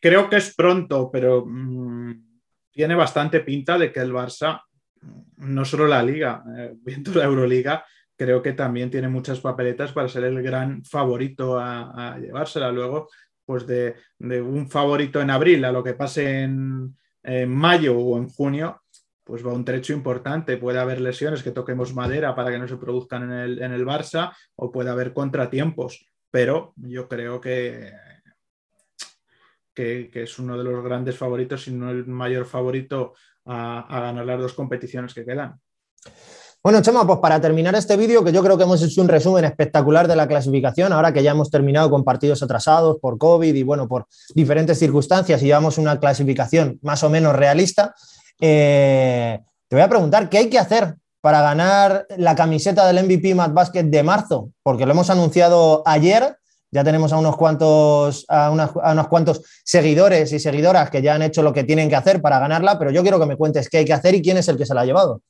Creo 0.00 0.28
que 0.28 0.36
es 0.36 0.54
pronto, 0.54 1.10
pero 1.10 1.44
mm, 1.46 2.12
tiene 2.70 2.94
bastante 2.94 3.40
pinta 3.40 3.78
de 3.78 3.92
que 3.92 4.00
el 4.00 4.12
Barça, 4.12 4.62
no 5.36 5.64
solo 5.64 5.86
la 5.86 6.02
liga, 6.02 6.42
eh, 6.56 6.74
viendo 6.82 7.12
la 7.14 7.24
Euroliga, 7.24 7.84
creo 8.18 8.42
que 8.42 8.52
también 8.52 8.90
tiene 8.90 9.08
muchas 9.08 9.40
papeletas 9.40 9.92
para 9.92 10.08
ser 10.08 10.24
el 10.24 10.42
gran 10.42 10.84
favorito 10.84 11.58
a, 11.58 12.18
llevársela. 12.20 12.72
Luego, 12.72 13.08
pues 13.46 13.64
de, 13.66 13.94
un 14.18 14.68
favorito 14.68 15.20
en 15.20 15.30
abril 15.30 15.64
a 15.64 15.72
lo 15.72 15.84
que 15.84 15.94
pase 15.94 16.42
en, 16.42 16.96
mayo 17.46 17.96
o 17.96 18.18
en 18.18 18.28
junio, 18.28 18.82
pues 19.22 19.46
va 19.46 19.52
un 19.52 19.64
trecho 19.64 19.92
importante. 19.92 20.56
Puede 20.56 20.80
haber 20.80 21.00
lesiones 21.00 21.44
que 21.44 21.52
toquemos 21.52 21.94
madera 21.94 22.34
para 22.34 22.50
que 22.50 22.58
no 22.58 22.66
se 22.66 22.76
produzcan 22.76 23.24
en 23.24 23.32
el, 23.32 23.62
en 23.62 23.72
el 23.72 23.86
Barça 23.86 24.34
o 24.56 24.72
puede 24.72 24.90
haber 24.90 25.12
contratiempos, 25.12 26.04
pero 26.30 26.72
yo 26.76 27.08
creo 27.08 27.40
que, 27.40 27.92
que, 29.72 30.10
es 30.12 30.38
uno 30.40 30.58
de 30.58 30.64
los 30.64 30.82
grandes 30.82 31.16
favoritos, 31.16 31.62
si 31.62 31.70
no 31.72 31.90
el 31.90 32.06
mayor 32.06 32.46
favorito 32.46 33.14
a, 33.44 33.80
a 33.80 34.00
ganar 34.00 34.26
las 34.26 34.40
dos 34.40 34.54
competiciones 34.54 35.14
que 35.14 35.24
quedan. 35.24 35.60
Bueno, 36.60 36.82
Chema, 36.82 37.06
pues 37.06 37.20
para 37.20 37.40
terminar 37.40 37.76
este 37.76 37.96
vídeo, 37.96 38.24
que 38.24 38.32
yo 38.32 38.42
creo 38.42 38.58
que 38.58 38.64
hemos 38.64 38.82
hecho 38.82 39.00
un 39.00 39.06
resumen 39.06 39.44
espectacular 39.44 40.08
de 40.08 40.16
la 40.16 40.26
clasificación, 40.26 40.92
ahora 40.92 41.12
que 41.12 41.22
ya 41.22 41.30
hemos 41.30 41.50
terminado 41.50 41.88
con 41.88 42.02
partidos 42.02 42.42
atrasados 42.42 42.96
por 43.00 43.16
COVID 43.16 43.54
y 43.54 43.62
bueno, 43.62 43.86
por 43.86 44.06
diferentes 44.34 44.76
circunstancias 44.76 45.40
y 45.40 45.46
llevamos 45.46 45.78
una 45.78 46.00
clasificación 46.00 46.80
más 46.82 47.04
o 47.04 47.10
menos 47.10 47.36
realista, 47.36 47.94
eh, 48.40 49.38
te 49.68 49.76
voy 49.76 49.84
a 49.84 49.88
preguntar, 49.88 50.28
¿qué 50.28 50.38
hay 50.38 50.50
que 50.50 50.58
hacer 50.58 50.96
para 51.20 51.42
ganar 51.42 52.06
la 52.16 52.34
camiseta 52.34 52.86
del 52.90 53.04
MVP 53.04 53.36
Mad 53.36 53.52
Basket 53.52 53.84
de 53.84 54.02
marzo? 54.02 54.50
Porque 54.64 54.84
lo 54.84 54.90
hemos 54.92 55.10
anunciado 55.10 55.84
ayer, 55.86 56.38
ya 56.72 56.82
tenemos 56.82 57.12
a 57.12 57.18
unos 57.18 57.36
cuantos, 57.36 58.24
a, 58.28 58.46
a 58.46 58.92
unos 58.92 59.06
cuantos 59.06 59.42
seguidores 59.64 60.32
y 60.32 60.40
seguidoras 60.40 60.90
que 60.90 61.02
ya 61.02 61.14
han 61.14 61.22
hecho 61.22 61.42
lo 61.42 61.52
que 61.52 61.62
tienen 61.62 61.88
que 61.88 61.96
hacer 61.96 62.20
para 62.20 62.40
ganarla, 62.40 62.80
pero 62.80 62.90
yo 62.90 63.02
quiero 63.02 63.20
que 63.20 63.26
me 63.26 63.36
cuentes 63.36 63.68
qué 63.68 63.78
hay 63.78 63.84
que 63.84 63.94
hacer 63.94 64.16
y 64.16 64.22
quién 64.22 64.38
es 64.38 64.48
el 64.48 64.58
que 64.58 64.66
se 64.66 64.74
la 64.74 64.80
ha 64.80 64.84
llevado. 64.84 65.22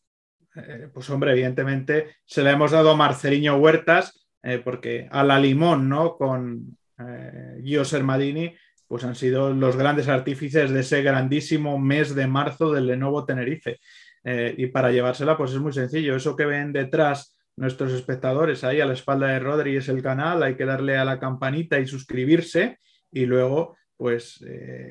Eh, 0.67 0.89
pues 0.93 1.09
hombre, 1.11 1.33
evidentemente 1.33 2.17
se 2.25 2.43
la 2.43 2.53
hemos 2.53 2.73
dado 2.73 2.91
a 2.91 2.97
Marceliño 2.97 3.57
Huertas, 3.57 4.29
eh, 4.43 4.61
porque 4.63 5.09
a 5.11 5.23
la 5.23 5.39
limón, 5.39 5.89
¿no? 5.89 6.17
Con 6.17 6.77
eh, 6.99 7.61
Gio 7.63 7.85
Sermadini, 7.85 8.55
pues 8.87 9.05
han 9.05 9.15
sido 9.15 9.53
los 9.53 9.77
grandes 9.77 10.09
artífices 10.09 10.71
de 10.71 10.81
ese 10.81 11.03
grandísimo 11.03 11.79
mes 11.79 12.15
de 12.15 12.27
marzo 12.27 12.73
del 12.73 12.87
Lenovo 12.87 13.25
Tenerife. 13.25 13.79
y 14.25 14.67
para 14.67 14.91
llevársela, 14.91 15.37
pues 15.37 15.53
es 15.53 15.59
muy 15.59 15.73
sencillo. 15.73 16.17
Eso 16.17 16.37
que 16.37 16.45
ven 16.45 16.73
detrás 16.73 17.37
nuestros 17.57 17.93
espectadores 17.93 18.63
ahí 18.65 18.81
a 18.81 18.87
la 18.87 18.93
espalda 18.93 19.29
de 19.29 19.39
Rodri 19.39 19.77
es 19.77 19.89
el 19.89 20.03
canal, 20.03 20.43
hay 20.43 20.55
que 20.55 20.67
darle 20.67 20.99
a 20.99 21.05
la 21.05 21.19
campanita 21.19 21.79
y 21.79 21.87
suscribirse 21.87 22.79
y 23.11 23.27
luego, 23.27 23.77
pues 23.97 24.45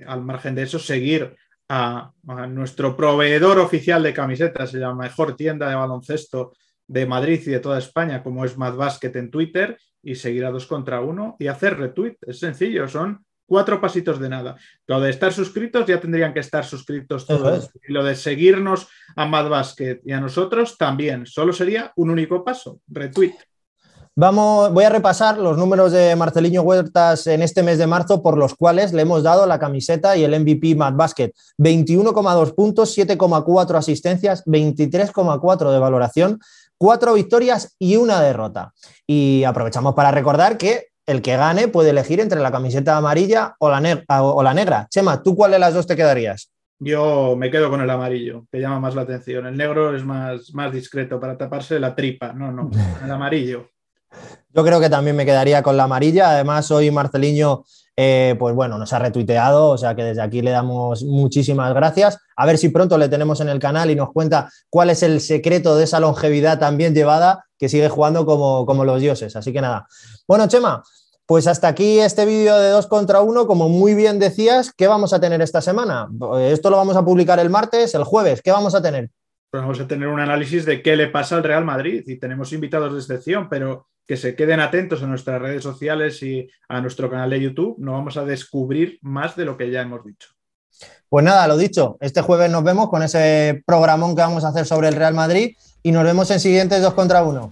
al 0.08 0.24
margen 0.24 0.56
de 0.56 0.64
eso, 0.64 0.80
seguir 0.80 1.36
a, 1.70 2.12
nuestro 2.50 2.96
proveedor 2.96 3.60
oficial 3.60 4.04
de 4.04 4.14
camisetas, 4.14 4.74
la 4.74 4.94
mejor 4.94 5.36
tienda 5.36 5.70
de 5.70 5.76
baloncesto 5.76 6.54
de 6.88 7.06
Madrid 7.06 7.42
y 7.46 7.52
de 7.52 7.60
toda 7.60 7.80
España, 7.80 8.24
como 8.24 8.46
es 8.46 8.58
Mad 8.58 8.76
Basket 8.76 9.12
en 9.16 9.30
Twitter, 9.30 9.78
y 10.02 10.16
seguir 10.16 10.46
a 10.46 10.52
dos 10.52 10.68
contra 10.68 11.02
uno 11.02 11.36
y 11.40 11.48
hacer 11.48 11.78
retweet. 11.78 12.16
Es 12.22 12.40
sencillo, 12.40 12.88
son 12.88 13.26
cuatro 13.46 13.82
pasitos 13.82 14.20
de 14.20 14.30
nada. 14.30 14.56
Lo 14.86 15.02
de 15.02 15.10
estar 15.10 15.34
suscritos 15.34 15.86
ya 15.86 16.00
tendrían 16.00 16.34
que 16.34 16.40
estar 16.40 16.64
suscritos 16.64 17.26
todos. 17.26 17.72
Y 17.88 17.92
lo 17.92 18.04
de 18.04 18.16
seguirnos 18.16 18.88
a 19.16 19.26
Mad 19.26 19.50
Basket 19.50 20.00
y 20.06 20.12
a 20.14 20.22
nosotros 20.22 20.78
también. 20.78 21.26
Solo 21.26 21.52
sería 21.52 21.92
un 21.96 22.10
único 22.10 22.44
paso, 22.44 22.82
retweet. 22.88 23.34
Vamos, 24.20 24.74
voy 24.74 24.84
a 24.84 24.90
repasar 24.90 25.38
los 25.38 25.60
números 25.60 25.92
de 25.92 26.16
Marceliño 26.16 26.64
Huertas 26.64 27.28
en 27.28 27.44
este 27.44 27.62
mes 27.62 27.78
de 27.78 27.86
marzo 27.86 28.24
por 28.24 28.36
los 28.36 28.56
cuales 28.56 28.92
le 28.92 29.04
hemos 29.04 29.22
dado 29.22 29.46
la 29.46 29.60
camiseta 29.60 30.18
y 30.18 30.24
el 30.24 30.32
MVP 30.40 30.74
Mad 30.74 30.94
Basket. 30.94 31.34
21,2 31.60 32.56
puntos, 32.56 32.98
7,4 32.98 33.76
asistencias, 33.76 34.44
23,4 34.46 35.72
de 35.72 35.78
valoración, 35.78 36.40
4 36.80 37.14
victorias 37.14 37.76
y 37.78 37.98
una 37.98 38.20
derrota. 38.20 38.74
Y 39.06 39.44
aprovechamos 39.44 39.94
para 39.94 40.10
recordar 40.10 40.58
que 40.58 40.88
el 41.06 41.22
que 41.22 41.38
gane 41.38 41.68
puede 41.68 41.92
elegir 41.92 42.20
entre 42.20 42.42
la 42.42 42.52
camiseta 42.52 42.98
amarilla 42.98 43.56
o 43.60 43.70
la, 43.70 44.00
o 44.24 44.42
la 44.42 44.54
negra. 44.56 44.88
Chema, 44.90 45.22
¿tú 45.22 45.36
cuál 45.36 45.52
de 45.52 45.60
las 45.60 45.76
dos 45.76 45.86
te 45.86 45.96
quedarías? 45.96 46.52
Yo 46.80 47.36
me 47.38 47.52
quedo 47.52 47.70
con 47.70 47.82
el 47.82 47.90
amarillo, 47.92 48.48
que 48.52 48.60
llama 48.60 48.80
más 48.80 48.96
la 48.96 49.04
atención. 49.04 49.46
El 49.46 49.58
negro 49.58 49.96
es 49.96 50.04
más 50.04 50.74
discreto 50.74 51.20
para 51.20 51.38
taparse 51.38 51.80
la 51.80 51.94
tripa. 51.94 52.34
No, 52.34 52.52
no, 52.52 52.72
el 53.04 53.12
amarillo. 53.12 53.77
Yo 54.54 54.64
creo 54.64 54.80
que 54.80 54.90
también 54.90 55.16
me 55.16 55.26
quedaría 55.26 55.62
con 55.62 55.78
la 55.78 55.84
amarilla. 55.84 56.32
Además, 56.32 56.72
hoy 56.72 56.90
Marceliño, 56.90 57.64
eh, 57.96 58.36
pues 58.40 58.56
bueno, 58.56 58.78
nos 58.78 58.92
ha 58.94 59.00
retuiteado, 59.00 59.70
o 59.70 59.78
sea 59.78 59.96
que 59.96 60.04
desde 60.04 60.22
aquí 60.22 60.42
le 60.42 60.52
damos 60.52 61.04
muchísimas 61.04 61.74
gracias. 61.74 62.18
A 62.36 62.46
ver 62.46 62.58
si 62.58 62.70
pronto 62.70 62.98
le 62.98 63.10
tenemos 63.10 63.40
en 63.42 63.50
el 63.50 63.60
canal 63.60 63.92
y 63.92 63.96
nos 63.96 64.12
cuenta 64.12 64.50
cuál 64.70 64.90
es 64.90 65.04
el 65.04 65.22
secreto 65.22 65.76
de 65.76 65.84
esa 65.84 66.00
longevidad 66.00 66.60
tan 66.60 66.78
bien 66.78 66.94
llevada 66.94 67.46
que 67.60 67.70
sigue 67.70 67.90
jugando 67.90 68.26
como, 68.26 68.66
como 68.66 68.86
los 68.86 69.02
dioses. 69.02 69.36
Así 69.36 69.54
que 69.54 69.62
nada. 69.62 69.88
Bueno, 70.28 70.48
Chema, 70.48 70.84
pues 71.28 71.46
hasta 71.46 71.68
aquí 71.68 72.00
este 72.00 72.26
vídeo 72.26 72.58
de 72.58 72.70
2 72.70 72.88
contra 72.88 73.22
1. 73.22 73.48
Como 73.48 73.68
muy 73.68 73.94
bien 73.94 74.18
decías, 74.18 74.72
¿qué 74.76 74.88
vamos 74.88 75.12
a 75.12 75.20
tener 75.20 75.42
esta 75.42 75.62
semana? 75.62 76.08
Esto 76.40 76.70
lo 76.70 76.78
vamos 76.78 76.96
a 76.96 77.04
publicar 77.04 77.38
el 77.40 77.50
martes, 77.50 77.94
el 77.96 78.06
jueves. 78.06 78.42
¿Qué 78.42 78.52
vamos 78.52 78.74
a 78.76 78.82
tener? 78.82 79.10
Pues 79.52 79.62
vamos 79.62 79.80
a 79.80 79.88
tener 79.88 80.08
un 80.08 80.20
análisis 80.20 80.66
de 80.66 80.82
qué 80.82 80.96
le 80.96 81.08
pasa 81.08 81.36
al 81.36 81.44
Real 81.44 81.66
Madrid 81.66 82.04
y 82.08 82.18
tenemos 82.18 82.54
invitados 82.54 82.94
de 82.94 83.00
excepción, 83.00 83.50
pero 83.50 83.88
que 84.08 84.18
se 84.18 84.36
queden 84.36 84.60
atentos 84.60 85.04
a 85.04 85.08
nuestras 85.08 85.42
redes 85.42 85.62
sociales 85.62 86.24
y 86.24 86.48
a 86.70 86.82
nuestro 86.82 87.10
canal 87.10 87.30
de 87.30 87.42
YouTube. 87.42 87.76
No 87.78 87.92
vamos 87.92 88.18
a 88.18 88.26
descubrir 88.26 88.98
más 89.02 89.36
de 89.36 89.46
lo 89.46 89.58
que 89.58 89.70
ya 89.70 89.82
hemos 89.82 90.06
dicho. 90.06 90.30
Pues 91.10 91.24
nada, 91.24 91.48
lo 91.48 91.58
dicho, 91.58 91.98
este 92.02 92.22
jueves 92.22 92.52
nos 92.52 92.64
vemos 92.64 92.90
con 92.90 93.02
ese 93.04 93.64
programón 93.66 94.16
que 94.16 94.22
vamos 94.22 94.44
a 94.44 94.50
hacer 94.50 94.66
sobre 94.66 94.90
el 94.90 94.96
Real 94.96 95.14
Madrid 95.14 95.56
y 95.84 95.92
nos 95.92 96.04
vemos 96.04 96.30
en 96.32 96.40
siguientes 96.40 96.82
dos 96.82 96.94
contra 96.94 97.24
uno. 97.24 97.50